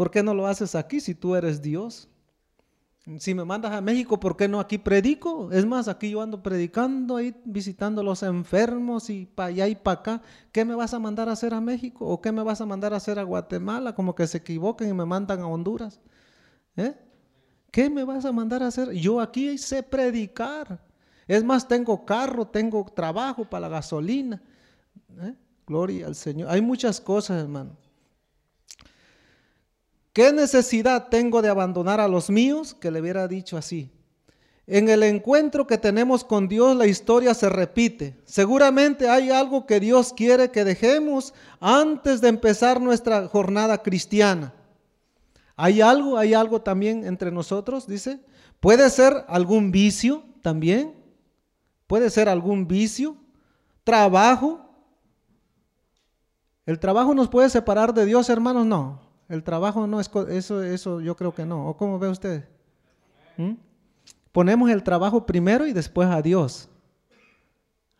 ¿Por 0.00 0.10
qué 0.10 0.22
no 0.22 0.32
lo 0.32 0.46
haces 0.46 0.74
aquí 0.74 0.98
si 0.98 1.14
tú 1.14 1.36
eres 1.36 1.60
Dios? 1.60 2.08
Si 3.18 3.34
me 3.34 3.46
mandas 3.46 3.72
a 3.72 3.80
México, 3.80 4.20
¿por 4.20 4.36
qué 4.36 4.46
no 4.46 4.60
aquí 4.60 4.76
predico? 4.76 5.50
Es 5.52 5.64
más, 5.64 5.88
aquí 5.88 6.10
yo 6.10 6.20
ando 6.20 6.42
predicando, 6.42 7.16
ahí 7.16 7.34
visitando 7.46 8.02
a 8.02 8.04
los 8.04 8.22
enfermos 8.22 9.08
y 9.08 9.24
para 9.24 9.48
allá 9.48 9.68
y 9.68 9.74
para 9.74 10.00
acá. 10.00 10.22
¿Qué 10.52 10.66
me 10.66 10.74
vas 10.74 10.92
a 10.92 10.98
mandar 10.98 11.30
a 11.30 11.32
hacer 11.32 11.54
a 11.54 11.62
México? 11.62 12.06
¿O 12.06 12.20
qué 12.20 12.30
me 12.30 12.42
vas 12.42 12.60
a 12.60 12.66
mandar 12.66 12.92
a 12.92 12.98
hacer 12.98 13.18
a 13.18 13.22
Guatemala? 13.22 13.94
Como 13.94 14.14
que 14.14 14.26
se 14.26 14.38
equivoquen 14.38 14.90
y 14.90 14.92
me 14.92 15.06
mandan 15.06 15.40
a 15.40 15.46
Honduras. 15.46 15.98
¿Eh? 16.76 16.94
¿Qué 17.70 17.88
me 17.88 18.04
vas 18.04 18.26
a 18.26 18.32
mandar 18.32 18.62
a 18.62 18.66
hacer? 18.66 18.92
Yo 18.92 19.20
aquí 19.20 19.56
sé 19.56 19.82
predicar. 19.82 20.84
Es 21.26 21.42
más, 21.42 21.66
tengo 21.66 22.04
carro, 22.04 22.46
tengo 22.48 22.84
trabajo 22.84 23.46
para 23.46 23.62
la 23.62 23.68
gasolina. 23.68 24.42
¿Eh? 25.22 25.34
Gloria 25.66 26.06
al 26.06 26.14
Señor. 26.14 26.50
Hay 26.50 26.60
muchas 26.60 27.00
cosas, 27.00 27.40
hermano. 27.40 27.76
¿Qué 30.20 30.34
necesidad 30.34 31.08
tengo 31.08 31.40
de 31.40 31.48
abandonar 31.48 31.98
a 31.98 32.06
los 32.06 32.28
míos? 32.28 32.76
Que 32.78 32.90
le 32.90 33.00
hubiera 33.00 33.26
dicho 33.26 33.56
así. 33.56 33.90
En 34.66 34.90
el 34.90 35.02
encuentro 35.02 35.66
que 35.66 35.78
tenemos 35.78 36.24
con 36.24 36.46
Dios, 36.46 36.76
la 36.76 36.86
historia 36.86 37.32
se 37.32 37.48
repite. 37.48 38.18
Seguramente 38.26 39.08
hay 39.08 39.30
algo 39.30 39.64
que 39.64 39.80
Dios 39.80 40.12
quiere 40.12 40.50
que 40.50 40.62
dejemos 40.62 41.32
antes 41.58 42.20
de 42.20 42.28
empezar 42.28 42.82
nuestra 42.82 43.28
jornada 43.28 43.82
cristiana. 43.82 44.52
¿Hay 45.56 45.80
algo? 45.80 46.18
¿Hay 46.18 46.34
algo 46.34 46.60
también 46.60 47.06
entre 47.06 47.30
nosotros? 47.30 47.86
Dice. 47.86 48.20
¿Puede 48.60 48.90
ser 48.90 49.24
algún 49.26 49.72
vicio 49.72 50.24
también? 50.42 50.96
¿Puede 51.86 52.10
ser 52.10 52.28
algún 52.28 52.68
vicio? 52.68 53.16
¿Trabajo? 53.84 54.70
¿El 56.66 56.78
trabajo 56.78 57.14
nos 57.14 57.30
puede 57.30 57.48
separar 57.48 57.94
de 57.94 58.04
Dios, 58.04 58.28
hermanos? 58.28 58.66
No. 58.66 59.09
El 59.30 59.44
trabajo 59.44 59.86
no 59.86 60.00
es 60.00 60.10
eso, 60.30 60.60
eso 60.60 61.00
yo 61.00 61.16
creo 61.16 61.32
que 61.32 61.46
no. 61.46 61.68
¿O 61.68 61.76
cómo 61.76 62.00
ve 62.00 62.08
usted? 62.08 62.48
¿Mm? 63.36 63.52
Ponemos 64.32 64.68
el 64.70 64.82
trabajo 64.82 65.24
primero 65.24 65.68
y 65.68 65.72
después 65.72 66.08
a 66.08 66.20
Dios. 66.20 66.68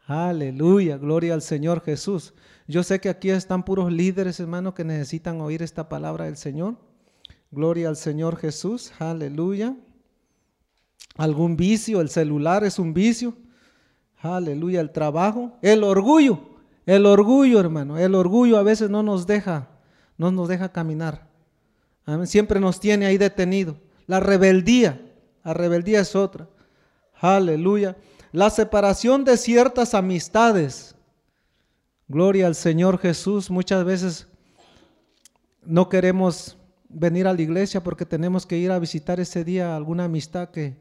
Aleluya, 0.08 0.98
gloria 0.98 1.34
al 1.34 1.42
Señor 1.42 1.82
Jesús. 1.82 2.34
Yo 2.66 2.82
sé 2.82 3.00
que 3.00 3.08
aquí 3.08 3.30
están 3.30 3.64
puros 3.64 3.92
líderes, 3.92 4.40
hermanos, 4.40 4.74
que 4.74 4.82
necesitan 4.82 5.40
oír 5.40 5.62
esta 5.62 5.88
palabra 5.88 6.24
del 6.24 6.36
Señor. 6.36 6.74
Gloria 7.52 7.88
al 7.88 7.96
Señor 7.96 8.36
Jesús, 8.36 8.92
aleluya. 8.98 9.76
Algún 11.16 11.56
vicio, 11.56 12.00
el 12.00 12.08
celular 12.08 12.64
es 12.64 12.80
un 12.80 12.92
vicio. 12.92 13.34
Aleluya, 14.18 14.80
el 14.80 14.90
trabajo, 14.90 15.52
el 15.62 15.84
orgullo, 15.84 16.40
el 16.86 17.06
orgullo, 17.06 17.60
hermano, 17.60 17.98
el 17.98 18.16
orgullo 18.16 18.58
a 18.58 18.64
veces 18.64 18.90
no 18.90 19.04
nos 19.04 19.28
deja 19.28 19.68
no 20.20 20.30
nos 20.30 20.48
deja 20.48 20.70
caminar. 20.70 21.26
Siempre 22.24 22.60
nos 22.60 22.78
tiene 22.78 23.06
ahí 23.06 23.16
detenido. 23.16 23.78
La 24.06 24.20
rebeldía, 24.20 25.00
la 25.42 25.54
rebeldía 25.54 26.00
es 26.00 26.14
otra. 26.14 26.46
Aleluya. 27.14 27.96
La 28.30 28.50
separación 28.50 29.24
de 29.24 29.38
ciertas 29.38 29.94
amistades. 29.94 30.94
Gloria 32.06 32.48
al 32.48 32.54
Señor 32.54 32.98
Jesús. 32.98 33.50
Muchas 33.50 33.82
veces 33.86 34.26
no 35.64 35.88
queremos 35.88 36.58
venir 36.90 37.26
a 37.26 37.32
la 37.32 37.40
iglesia 37.40 37.82
porque 37.82 38.04
tenemos 38.04 38.44
que 38.44 38.58
ir 38.58 38.72
a 38.72 38.78
visitar 38.78 39.20
ese 39.20 39.42
día 39.42 39.74
alguna 39.74 40.04
amistad 40.04 40.50
que, 40.50 40.76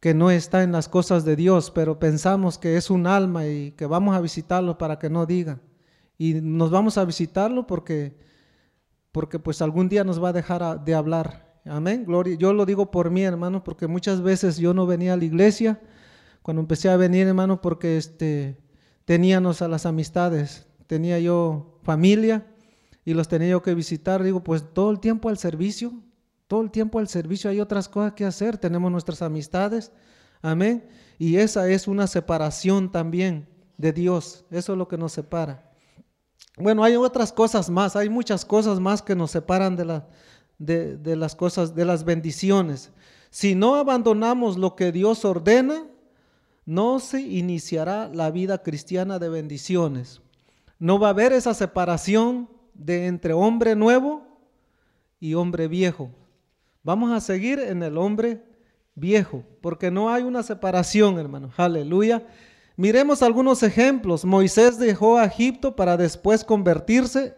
que 0.00 0.14
no 0.14 0.30
está 0.30 0.62
en 0.62 0.72
las 0.72 0.88
cosas 0.88 1.26
de 1.26 1.36
Dios, 1.36 1.70
pero 1.70 1.98
pensamos 1.98 2.56
que 2.56 2.78
es 2.78 2.88
un 2.88 3.06
alma 3.06 3.46
y 3.46 3.72
que 3.72 3.84
vamos 3.84 4.16
a 4.16 4.22
visitarlo 4.22 4.78
para 4.78 4.98
que 4.98 5.10
no 5.10 5.26
diga. 5.26 5.60
Y 6.16 6.32
nos 6.40 6.70
vamos 6.70 6.96
a 6.96 7.04
visitarlo 7.04 7.66
porque 7.66 8.29
porque 9.12 9.38
pues 9.38 9.62
algún 9.62 9.88
día 9.88 10.04
nos 10.04 10.22
va 10.22 10.30
a 10.30 10.32
dejar 10.32 10.84
de 10.84 10.94
hablar. 10.94 11.50
Amén, 11.64 12.04
gloria. 12.04 12.36
Yo 12.36 12.52
lo 12.52 12.64
digo 12.64 12.90
por 12.90 13.10
mí, 13.10 13.22
hermano, 13.22 13.62
porque 13.62 13.86
muchas 13.86 14.22
veces 14.22 14.56
yo 14.56 14.72
no 14.72 14.86
venía 14.86 15.14
a 15.14 15.16
la 15.16 15.24
iglesia. 15.24 15.80
Cuando 16.42 16.60
empecé 16.60 16.88
a 16.88 16.96
venir, 16.96 17.26
hermano, 17.26 17.60
porque 17.60 17.96
este, 17.96 18.58
teníamos 19.04 19.60
a 19.60 19.68
las 19.68 19.84
amistades, 19.84 20.66
tenía 20.86 21.18
yo 21.18 21.78
familia 21.82 22.46
y 23.04 23.14
los 23.14 23.28
tenía 23.28 23.50
yo 23.50 23.62
que 23.62 23.74
visitar. 23.74 24.22
Digo, 24.22 24.42
pues 24.42 24.64
todo 24.72 24.90
el 24.90 25.00
tiempo 25.00 25.28
al 25.28 25.36
servicio, 25.36 25.92
todo 26.46 26.62
el 26.62 26.70
tiempo 26.70 26.98
al 26.98 27.08
servicio 27.08 27.50
hay 27.50 27.60
otras 27.60 27.88
cosas 27.88 28.14
que 28.14 28.24
hacer. 28.24 28.56
Tenemos 28.56 28.90
nuestras 28.90 29.20
amistades, 29.20 29.92
amén. 30.40 30.88
Y 31.18 31.36
esa 31.36 31.68
es 31.68 31.86
una 31.86 32.06
separación 32.06 32.90
también 32.90 33.48
de 33.76 33.92
Dios. 33.92 34.46
Eso 34.50 34.72
es 34.72 34.78
lo 34.78 34.88
que 34.88 34.96
nos 34.96 35.12
separa. 35.12 35.69
Bueno, 36.60 36.84
hay 36.84 36.96
otras 36.96 37.32
cosas 37.32 37.70
más, 37.70 37.96
hay 37.96 38.08
muchas 38.08 38.44
cosas 38.44 38.78
más 38.80 39.02
que 39.02 39.14
nos 39.14 39.30
separan 39.30 39.76
de, 39.76 39.84
la, 39.84 40.06
de, 40.58 41.16
las 41.16 41.34
cosas, 41.34 41.74
de 41.74 41.84
las 41.84 42.04
bendiciones. 42.04 42.92
Si 43.30 43.54
no 43.54 43.76
abandonamos 43.76 44.56
lo 44.58 44.76
que 44.76 44.92
Dios 44.92 45.24
ordena, 45.24 45.86
no 46.66 47.00
se 47.00 47.20
iniciará 47.20 48.10
la 48.12 48.30
vida 48.30 48.62
cristiana 48.62 49.18
de 49.18 49.28
bendiciones. 49.28 50.20
No 50.78 50.98
va 50.98 51.08
a 51.08 51.10
haber 51.10 51.32
esa 51.32 51.54
separación 51.54 52.48
de 52.74 53.06
entre 53.06 53.32
hombre 53.32 53.74
nuevo 53.74 54.26
y 55.18 55.34
hombre 55.34 55.68
viejo. 55.68 56.10
Vamos 56.82 57.12
a 57.12 57.20
seguir 57.20 57.58
en 57.58 57.82
el 57.82 57.98
hombre 57.98 58.42
viejo, 58.94 59.44
porque 59.60 59.90
no 59.90 60.10
hay 60.10 60.22
una 60.22 60.42
separación, 60.42 61.18
hermano. 61.18 61.50
Aleluya. 61.56 62.26
Miremos 62.80 63.22
algunos 63.22 63.62
ejemplos. 63.62 64.24
Moisés 64.24 64.78
dejó 64.78 65.18
a 65.18 65.26
Egipto 65.26 65.76
para 65.76 65.98
después 65.98 66.42
convertirse 66.42 67.36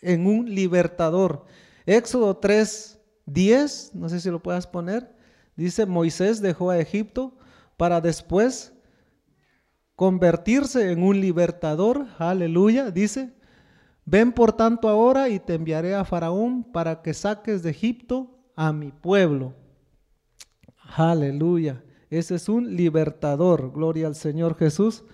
en 0.00 0.26
un 0.26 0.54
libertador. 0.54 1.44
Éxodo 1.84 2.38
3, 2.38 2.98
10, 3.26 3.90
no 3.96 4.08
sé 4.08 4.18
si 4.18 4.30
lo 4.30 4.42
puedas 4.42 4.66
poner. 4.66 5.14
Dice, 5.56 5.84
Moisés 5.84 6.40
dejó 6.40 6.70
a 6.70 6.78
Egipto 6.78 7.36
para 7.76 8.00
después 8.00 8.72
convertirse 9.94 10.90
en 10.90 11.02
un 11.02 11.20
libertador. 11.20 12.06
Aleluya. 12.16 12.90
Dice, 12.90 13.34
ven 14.06 14.32
por 14.32 14.54
tanto 14.54 14.88
ahora 14.88 15.28
y 15.28 15.38
te 15.38 15.52
enviaré 15.52 15.94
a 15.94 16.06
Faraón 16.06 16.64
para 16.64 17.02
que 17.02 17.12
saques 17.12 17.62
de 17.62 17.72
Egipto 17.72 18.38
a 18.56 18.72
mi 18.72 18.90
pueblo. 18.90 19.54
Aleluya. 20.96 21.84
Ese 22.10 22.34
es 22.34 22.48
un 22.48 22.74
libertador, 22.74 23.72
gloria 23.72 24.08
al 24.08 24.16
Señor 24.16 24.58
Jesús. 24.58 25.04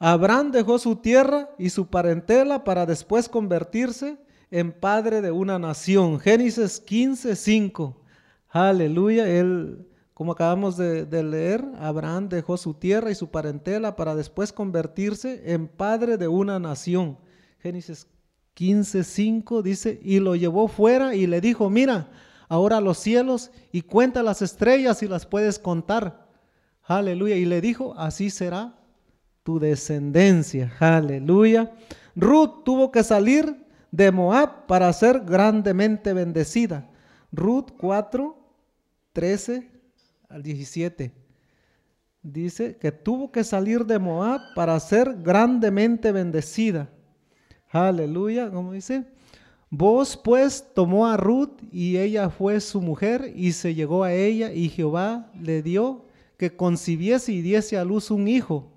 Abraham 0.00 0.50
dejó 0.50 0.80
su 0.80 0.96
tierra 0.96 1.50
y 1.58 1.70
su 1.70 1.86
parentela 1.86 2.64
para 2.64 2.86
después 2.86 3.28
convertirse 3.28 4.18
en 4.50 4.72
padre 4.72 5.22
de 5.22 5.30
una 5.30 5.60
nación. 5.60 6.18
Génesis 6.18 6.80
15, 6.80 7.36
5. 7.36 8.02
Aleluya. 8.48 9.28
Él, 9.28 9.86
como 10.12 10.32
acabamos 10.32 10.76
de, 10.76 11.22
leer, 11.22 11.64
Abraham 11.78 12.28
dejó 12.28 12.56
su 12.56 12.74
tierra 12.74 13.12
y 13.12 13.14
su 13.14 13.30
parentela 13.30 13.94
para 13.94 14.16
después 14.16 14.52
convertirse 14.52 15.52
en 15.52 15.68
padre 15.68 16.16
de 16.16 16.26
una 16.26 16.58
nación. 16.58 17.16
Génesis 17.60 18.08
15, 18.54 19.04
5 19.04 19.62
dice, 19.62 20.00
y 20.02 20.18
lo 20.18 20.34
llevó 20.34 20.66
fuera 20.66 21.14
y 21.14 21.28
le 21.28 21.40
dijo, 21.40 21.70
mira, 21.70 22.10
ahora 22.48 22.80
los 22.80 22.98
cielos 22.98 23.52
y 23.70 23.82
cuenta 23.82 24.24
las 24.24 24.42
estrellas 24.42 25.02
y 25.04 25.08
las 25.08 25.26
puedes 25.26 25.60
contar. 25.60 26.29
Aleluya. 26.84 27.36
Y 27.36 27.44
le 27.44 27.60
dijo, 27.60 27.94
así 27.96 28.30
será 28.30 28.74
tu 29.42 29.58
descendencia. 29.58 30.72
Aleluya. 30.78 31.72
Ruth 32.16 32.64
tuvo 32.64 32.90
que 32.90 33.02
salir 33.02 33.66
de 33.90 34.10
Moab 34.10 34.66
para 34.66 34.92
ser 34.92 35.20
grandemente 35.20 36.12
bendecida. 36.12 36.88
Ruth 37.32 37.70
4, 37.78 38.36
13 39.12 39.70
al 40.28 40.42
17. 40.42 41.12
Dice 42.22 42.76
que 42.76 42.92
tuvo 42.92 43.32
que 43.32 43.44
salir 43.44 43.86
de 43.86 43.98
Moab 43.98 44.40
para 44.54 44.78
ser 44.78 45.22
grandemente 45.22 46.12
bendecida. 46.12 46.90
Aleluya, 47.70 48.50
como 48.50 48.72
dice. 48.72 49.04
Vos 49.70 50.16
pues 50.16 50.66
tomó 50.74 51.06
a 51.06 51.16
Ruth 51.16 51.62
y 51.70 51.96
ella 51.96 52.28
fue 52.28 52.60
su 52.60 52.80
mujer 52.80 53.32
y 53.36 53.52
se 53.52 53.74
llegó 53.74 54.02
a 54.02 54.12
ella 54.12 54.52
y 54.52 54.68
Jehová 54.68 55.30
le 55.40 55.62
dio 55.62 56.04
que 56.40 56.56
concibiese 56.56 57.32
y 57.32 57.42
diese 57.42 57.76
a 57.76 57.84
luz 57.84 58.10
un 58.10 58.26
hijo. 58.26 58.72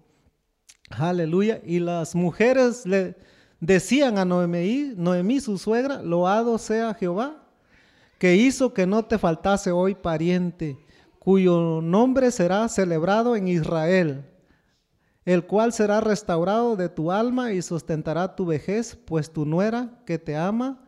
Aleluya. 0.89 1.61
Y 1.63 1.79
las 1.79 2.13
mujeres 2.13 2.85
le 2.85 3.15
decían 3.61 4.17
a 4.17 4.25
Noemí, 4.25 4.91
Noemí 4.97 5.39
su 5.39 5.57
suegra, 5.57 6.01
loado 6.01 6.57
sea 6.57 6.93
Jehová, 6.93 7.41
que 8.19 8.35
hizo 8.35 8.73
que 8.73 8.85
no 8.85 9.05
te 9.05 9.17
faltase 9.17 9.71
hoy 9.71 9.95
pariente, 9.95 10.77
cuyo 11.19 11.79
nombre 11.81 12.31
será 12.31 12.67
celebrado 12.67 13.33
en 13.37 13.47
Israel, 13.47 14.25
el 15.23 15.45
cual 15.45 15.71
será 15.71 16.01
restaurado 16.01 16.75
de 16.75 16.89
tu 16.89 17.13
alma 17.13 17.53
y 17.53 17.61
sustentará 17.61 18.35
tu 18.35 18.45
vejez, 18.45 18.93
pues 19.05 19.31
tu 19.31 19.45
nuera 19.45 20.01
que 20.05 20.19
te 20.19 20.35
ama 20.35 20.81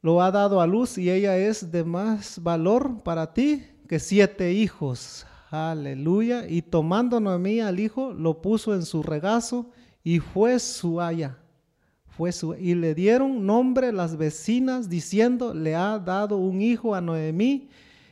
lo 0.00 0.22
ha 0.22 0.30
dado 0.30 0.62
a 0.62 0.66
luz 0.66 0.96
y 0.96 1.10
ella 1.10 1.36
es 1.36 1.70
de 1.70 1.84
más 1.84 2.42
valor 2.42 3.02
para 3.02 3.34
ti 3.34 3.66
que 3.88 3.98
siete 3.98 4.52
hijos. 4.52 5.26
Aleluya. 5.50 6.46
Y 6.48 6.62
tomando 6.62 7.18
Noemí 7.18 7.60
al 7.60 7.80
hijo, 7.80 8.12
lo 8.12 8.40
puso 8.40 8.74
en 8.74 8.84
su 8.84 9.02
regazo 9.02 9.70
y 10.04 10.20
fue 10.20 10.58
su 10.58 11.00
haya. 11.00 11.38
Fue 12.06 12.32
su, 12.32 12.54
y 12.54 12.74
le 12.74 12.94
dieron 12.94 13.46
nombre 13.46 13.92
las 13.92 14.16
vecinas 14.16 14.88
diciendo, 14.88 15.54
le 15.54 15.74
ha 15.74 15.98
dado 15.98 16.36
un 16.36 16.60
hijo 16.60 16.94
a 16.94 17.00
Noemí 17.00 17.68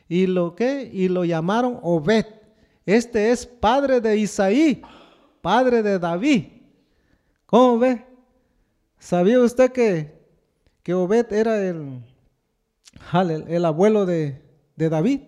y 0.07 0.27
lo 0.27 0.55
que 0.55 0.89
y 0.91 1.09
lo 1.09 1.25
llamaron 1.25 1.79
Obed. 1.81 2.25
Este 2.85 3.31
es 3.31 3.45
padre 3.45 3.99
de 3.99 4.17
Isaí, 4.17 4.81
padre 5.41 5.83
de 5.83 5.99
David. 5.99 6.45
¿Cómo 7.45 7.79
ve? 7.79 8.05
¿Sabía 8.97 9.39
usted 9.39 9.71
que, 9.71 10.13
que 10.83 10.93
Obed 10.93 11.31
era 11.31 11.61
el, 11.65 12.01
el 13.47 13.65
abuelo 13.65 14.05
de, 14.05 14.41
de, 14.75 14.89
David? 14.89 15.21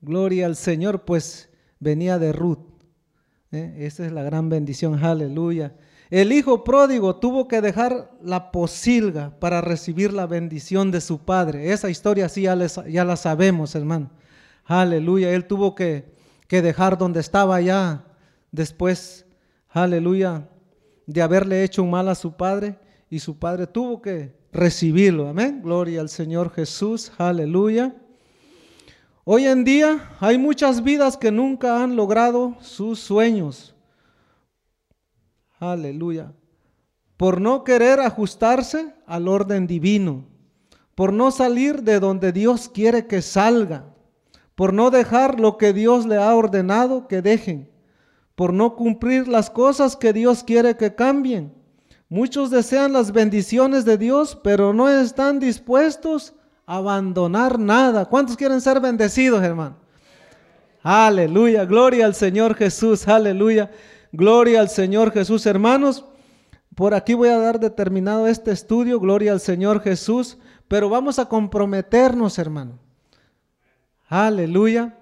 Gloria 0.00 0.46
al 0.46 0.56
Señor, 0.56 1.04
pues 1.04 1.50
venía 1.78 2.18
de 2.18 2.32
Ruth. 2.32 2.58
¿eh? 3.52 3.74
Esa 3.78 4.06
es 4.06 4.12
la 4.12 4.22
gran 4.22 4.48
bendición, 4.48 5.02
aleluya. 5.04 5.74
El 6.10 6.32
hijo 6.32 6.64
pródigo 6.64 7.16
tuvo 7.16 7.46
que 7.46 7.60
dejar 7.60 8.10
la 8.22 8.50
posilga 8.50 9.38
para 9.38 9.60
recibir 9.60 10.12
la 10.12 10.26
bendición 10.26 10.90
de 10.90 11.00
su 11.00 11.20
padre. 11.20 11.72
Esa 11.72 11.88
historia 11.88 12.28
sí 12.28 12.42
ya, 12.42 12.56
ya 12.88 13.04
la 13.04 13.16
sabemos, 13.16 13.74
hermano. 13.74 14.10
Aleluya. 14.64 15.30
Él 15.30 15.46
tuvo 15.46 15.74
que, 15.74 16.12
que 16.48 16.62
dejar 16.62 16.98
donde 16.98 17.20
estaba 17.20 17.60
ya 17.60 18.04
después, 18.50 19.24
aleluya, 19.68 20.48
de 21.06 21.22
haberle 21.22 21.62
hecho 21.62 21.82
un 21.84 21.90
mal 21.90 22.08
a 22.08 22.14
su 22.16 22.32
padre 22.36 22.76
y 23.08 23.20
su 23.20 23.38
padre 23.38 23.66
tuvo 23.66 24.02
que 24.02 24.34
recibirlo. 24.52 25.28
Amén. 25.28 25.60
Gloria 25.62 26.00
al 26.00 26.08
Señor 26.08 26.50
Jesús. 26.52 27.12
Aleluya. 27.18 27.94
Hoy 29.24 29.46
en 29.46 29.64
día 29.64 30.16
hay 30.18 30.38
muchas 30.38 30.82
vidas 30.82 31.16
que 31.18 31.30
nunca 31.30 31.82
han 31.82 31.94
logrado 31.94 32.56
sus 32.60 33.00
sueños. 33.00 33.74
Aleluya. 35.58 36.32
Por 37.18 37.38
no 37.38 37.62
querer 37.62 38.00
ajustarse 38.00 38.94
al 39.06 39.28
orden 39.28 39.66
divino. 39.66 40.24
Por 40.94 41.12
no 41.12 41.30
salir 41.30 41.82
de 41.82 42.00
donde 42.00 42.32
Dios 42.32 42.70
quiere 42.70 43.06
que 43.06 43.20
salga. 43.20 43.94
Por 44.54 44.72
no 44.72 44.90
dejar 44.90 45.38
lo 45.38 45.58
que 45.58 45.74
Dios 45.74 46.06
le 46.06 46.16
ha 46.16 46.34
ordenado 46.34 47.06
que 47.06 47.20
dejen. 47.20 47.70
Por 48.34 48.54
no 48.54 48.74
cumplir 48.74 49.28
las 49.28 49.50
cosas 49.50 49.96
que 49.96 50.14
Dios 50.14 50.42
quiere 50.44 50.78
que 50.78 50.94
cambien. 50.94 51.52
Muchos 52.08 52.50
desean 52.50 52.94
las 52.94 53.12
bendiciones 53.12 53.84
de 53.84 53.98
Dios, 53.98 54.38
pero 54.42 54.72
no 54.72 54.88
están 54.88 55.40
dispuestos 55.40 56.34
abandonar 56.70 57.58
nada. 57.58 58.04
¿Cuántos 58.04 58.36
quieren 58.36 58.60
ser 58.60 58.80
bendecidos, 58.80 59.42
hermano? 59.42 59.76
Aleluya, 60.82 61.64
gloria 61.64 62.06
al 62.06 62.14
Señor 62.14 62.54
Jesús, 62.54 63.08
aleluya. 63.08 63.70
Gloria 64.12 64.60
al 64.60 64.68
Señor 64.68 65.12
Jesús, 65.12 65.44
hermanos. 65.46 66.04
Por 66.76 66.94
aquí 66.94 67.14
voy 67.14 67.28
a 67.28 67.38
dar 67.38 67.58
determinado 67.58 68.28
este 68.28 68.52
estudio, 68.52 69.00
gloria 69.00 69.32
al 69.32 69.40
Señor 69.40 69.82
Jesús, 69.82 70.38
pero 70.68 70.88
vamos 70.88 71.18
a 71.18 71.26
comprometernos, 71.26 72.38
hermano. 72.38 72.78
Aleluya. 74.08 74.96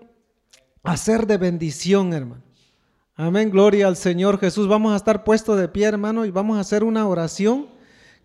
A 0.83 0.97
ser 0.97 1.27
de 1.27 1.37
bendición, 1.37 2.15
hermano. 2.15 2.43
Amén, 3.15 3.51
gloria 3.51 3.89
al 3.89 3.97
Señor 3.97 4.39
Jesús. 4.39 4.69
Vamos 4.69 4.95
a 4.95 4.97
estar 4.97 5.23
puestos 5.23 5.59
de 5.59 5.69
pie, 5.69 5.87
hermano, 5.87 6.25
y 6.25 6.31
vamos 6.31 6.57
a 6.57 6.61
hacer 6.61 6.83
una 6.83 7.07
oración. 7.07 7.78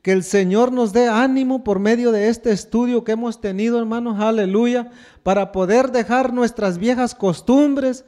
Que 0.04 0.12
el 0.12 0.24
Señor 0.24 0.72
nos 0.72 0.94
dé 0.94 1.08
ánimo 1.08 1.64
por 1.64 1.80
medio 1.80 2.12
de 2.12 2.28
este 2.28 2.52
estudio 2.52 3.04
que 3.04 3.14
hemos 3.14 3.42
tenido, 3.42 3.80
hermanos, 3.80 4.20
aleluya, 4.20 4.92
para 5.24 5.52
poder 5.52 5.92
dejar 5.92 6.32
nuestras 6.34 6.78
viejas 6.78 7.16
costumbres, 7.16 8.06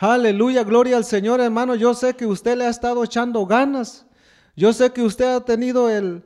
Aleluya, 0.00 0.62
gloria 0.62 0.96
al 0.96 1.04
Señor, 1.04 1.40
hermano. 1.40 1.74
Yo 1.74 1.92
sé 1.92 2.14
que 2.14 2.24
usted 2.24 2.56
le 2.56 2.66
ha 2.66 2.68
estado 2.68 3.02
echando 3.02 3.44
ganas. 3.46 4.06
Yo 4.54 4.72
sé 4.72 4.92
que 4.92 5.02
usted 5.02 5.24
ha 5.24 5.44
tenido 5.44 5.90
el, 5.90 6.22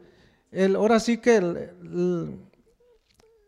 el 0.51 0.77
ahora 0.77 1.01
sí 1.01 1.17
que 1.17 1.71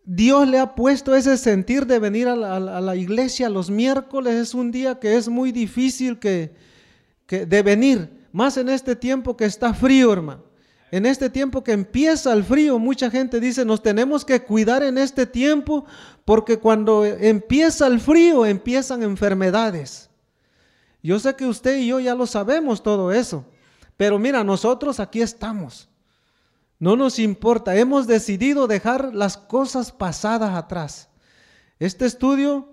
Dios 0.06 0.48
le 0.48 0.58
ha 0.58 0.74
puesto 0.74 1.14
ese 1.14 1.36
sentir 1.36 1.86
de 1.86 1.98
venir 1.98 2.28
a 2.28 2.36
la, 2.36 2.96
iglesia 2.96 3.50
los 3.50 3.68
miércoles. 3.68 4.34
Es 4.34 4.54
un 4.54 4.70
día 4.72 4.98
que 4.98 5.16
es 5.16 5.28
muy 5.28 5.52
difícil 5.52 6.18
que, 6.18 6.54
que 7.26 7.44
de 7.44 7.62
venir, 7.62 8.26
más 8.32 8.56
en 8.56 8.70
este 8.70 8.96
tiempo 8.96 9.36
que 9.36 9.44
está 9.44 9.74
frío, 9.74 10.10
hermano. 10.10 10.42
En 10.94 11.06
este 11.06 11.28
tiempo 11.28 11.64
que 11.64 11.72
empieza 11.72 12.32
el 12.32 12.44
frío, 12.44 12.78
mucha 12.78 13.10
gente 13.10 13.40
dice, 13.40 13.64
nos 13.64 13.82
tenemos 13.82 14.24
que 14.24 14.44
cuidar 14.44 14.84
en 14.84 14.96
este 14.96 15.26
tiempo 15.26 15.86
porque 16.24 16.60
cuando 16.60 17.04
empieza 17.04 17.88
el 17.88 17.98
frío 17.98 18.46
empiezan 18.46 19.02
enfermedades. 19.02 20.08
Yo 21.02 21.18
sé 21.18 21.34
que 21.34 21.46
usted 21.46 21.78
y 21.78 21.88
yo 21.88 21.98
ya 21.98 22.14
lo 22.14 22.28
sabemos 22.28 22.80
todo 22.80 23.10
eso, 23.10 23.44
pero 23.96 24.20
mira, 24.20 24.44
nosotros 24.44 25.00
aquí 25.00 25.20
estamos. 25.20 25.88
No 26.78 26.94
nos 26.94 27.18
importa, 27.18 27.74
hemos 27.74 28.06
decidido 28.06 28.68
dejar 28.68 29.16
las 29.16 29.36
cosas 29.36 29.90
pasadas 29.90 30.54
atrás. 30.54 31.08
Este 31.80 32.06
estudio, 32.06 32.72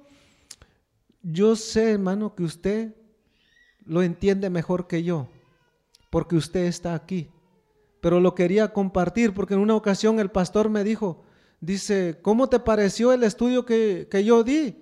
yo 1.24 1.56
sé, 1.56 1.94
hermano, 1.94 2.36
que 2.36 2.44
usted 2.44 2.96
lo 3.84 4.04
entiende 4.04 4.52
mejor 4.52 4.86
que 4.86 5.02
yo, 5.02 5.28
porque 6.12 6.36
usted 6.36 6.66
está 6.66 6.94
aquí. 6.94 7.31
Pero 8.02 8.20
lo 8.20 8.36
quería 8.36 8.74
compartir 8.74 9.34
porque 9.34 9.54
en 9.54 9.62
una 9.62 9.76
ocasión 9.76 10.20
el 10.20 10.30
pastor 10.30 10.70
me 10.70 10.84
dijo, 10.84 11.24
dice, 11.62 12.20
¿cómo 12.22 12.50
te 12.50 12.60
pareció 12.60 13.14
el 13.14 13.24
estudio 13.24 13.66
que, 13.66 14.08
que 14.12 14.24
yo 14.24 14.44
di? 14.44 14.76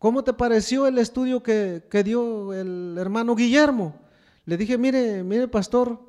¿Cómo 0.00 0.24
te 0.24 0.32
pareció 0.32 0.86
el 0.86 0.96
estudio 0.96 1.42
que, 1.42 1.82
dio 2.02 2.54
el 2.54 2.96
hermano 2.98 3.36
Guillermo? 3.36 4.00
Le 4.46 4.56
dije, 4.56 4.78
mire, 4.78 5.22
mire, 5.22 5.46
pastor, 5.46 6.00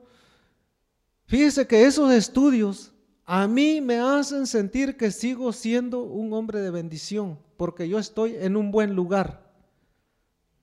fíjese 1.26 1.68
que 1.68 1.84
esos 1.84 2.10
estudios 2.14 2.94
a 3.26 3.48
mí 3.48 3.82
me 3.82 4.00
hacen 4.00 4.48
sentir 4.48 4.96
que 4.96 5.12
sigo 5.12 5.52
siendo 5.52 6.04
un 6.04 6.32
hombre 6.32 6.62
de 6.62 6.72
bendición, 6.72 7.38
porque 7.58 7.90
yo 7.90 8.00
estoy 8.00 8.38
en 8.38 8.56
un 8.56 8.72
buen 8.72 8.96
lugar. 8.96 9.52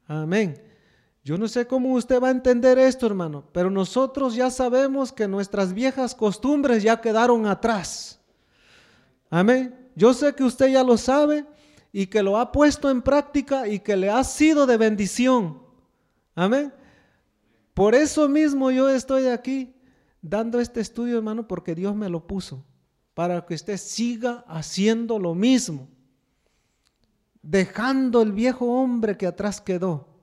Amén. 0.06 0.58
Yo 1.28 1.36
no 1.36 1.46
sé 1.46 1.66
cómo 1.66 1.92
usted 1.92 2.22
va 2.22 2.28
a 2.28 2.30
entender 2.30 2.78
esto, 2.78 3.04
hermano, 3.04 3.44
pero 3.52 3.68
nosotros 3.68 4.34
ya 4.34 4.50
sabemos 4.50 5.12
que 5.12 5.28
nuestras 5.28 5.74
viejas 5.74 6.14
costumbres 6.14 6.82
ya 6.82 7.02
quedaron 7.02 7.44
atrás. 7.44 8.18
Amén. 9.28 9.90
Yo 9.94 10.14
sé 10.14 10.34
que 10.34 10.42
usted 10.42 10.68
ya 10.68 10.82
lo 10.82 10.96
sabe 10.96 11.44
y 11.92 12.06
que 12.06 12.22
lo 12.22 12.38
ha 12.38 12.50
puesto 12.50 12.88
en 12.88 13.02
práctica 13.02 13.68
y 13.68 13.78
que 13.80 13.94
le 13.94 14.08
ha 14.08 14.24
sido 14.24 14.64
de 14.64 14.78
bendición. 14.78 15.60
Amén. 16.34 16.72
Por 17.74 17.94
eso 17.94 18.26
mismo 18.26 18.70
yo 18.70 18.88
estoy 18.88 19.26
aquí 19.26 19.74
dando 20.22 20.58
este 20.58 20.80
estudio, 20.80 21.18
hermano, 21.18 21.46
porque 21.46 21.74
Dios 21.74 21.94
me 21.94 22.08
lo 22.08 22.26
puso, 22.26 22.64
para 23.12 23.44
que 23.44 23.52
usted 23.52 23.76
siga 23.76 24.46
haciendo 24.48 25.18
lo 25.18 25.34
mismo, 25.34 25.90
dejando 27.42 28.22
el 28.22 28.32
viejo 28.32 28.64
hombre 28.64 29.18
que 29.18 29.26
atrás 29.26 29.60
quedó 29.60 30.17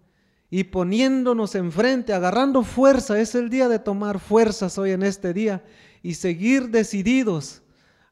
y 0.56 0.64
poniéndonos 0.64 1.53
enfrente, 1.56 2.14
agarrando 2.14 2.64
fuerza. 2.64 3.20
Es 3.20 3.36
el 3.36 3.49
día 3.49 3.68
de 3.68 3.78
tomar 3.78 4.20
fuerzas 4.20 4.78
hoy 4.78 4.91
en 4.91 5.03
este 5.03 5.34
día 5.34 5.66
y 6.01 6.14
seguir 6.14 6.70
decididos 6.70 7.62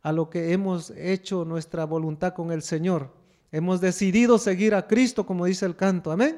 a 0.01 0.11
lo 0.11 0.29
que 0.29 0.51
hemos 0.51 0.89
hecho 0.97 1.45
nuestra 1.45 1.85
voluntad 1.85 2.33
con 2.33 2.51
el 2.51 2.61
Señor. 2.61 3.13
Hemos 3.49 3.79
decidido 3.79 4.37
seguir 4.39 4.75
a 4.75 4.87
Cristo, 4.87 5.25
como 5.25 5.45
dice 5.45 5.65
el 5.65 5.77
canto. 5.77 6.11
Amén. 6.11 6.37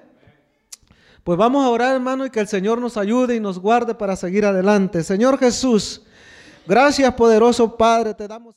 Pues 1.24 1.40
vamos 1.40 1.66
a 1.66 1.70
orar, 1.70 1.96
hermano, 1.96 2.24
y 2.24 2.30
que 2.30 2.42
el 2.42 2.48
Señor 2.48 2.80
nos 2.80 2.98
ayude 2.98 3.36
y 3.36 3.40
nos 3.40 3.58
guarde 3.58 3.96
para 3.96 4.16
seguir 4.16 4.46
adelante. 4.46 5.02
Señor 5.02 5.40
Jesús, 5.40 6.04
gracias, 6.68 7.12
poderoso 7.16 7.76
Padre, 7.76 8.14
te 8.14 8.28
damos. 8.28 8.56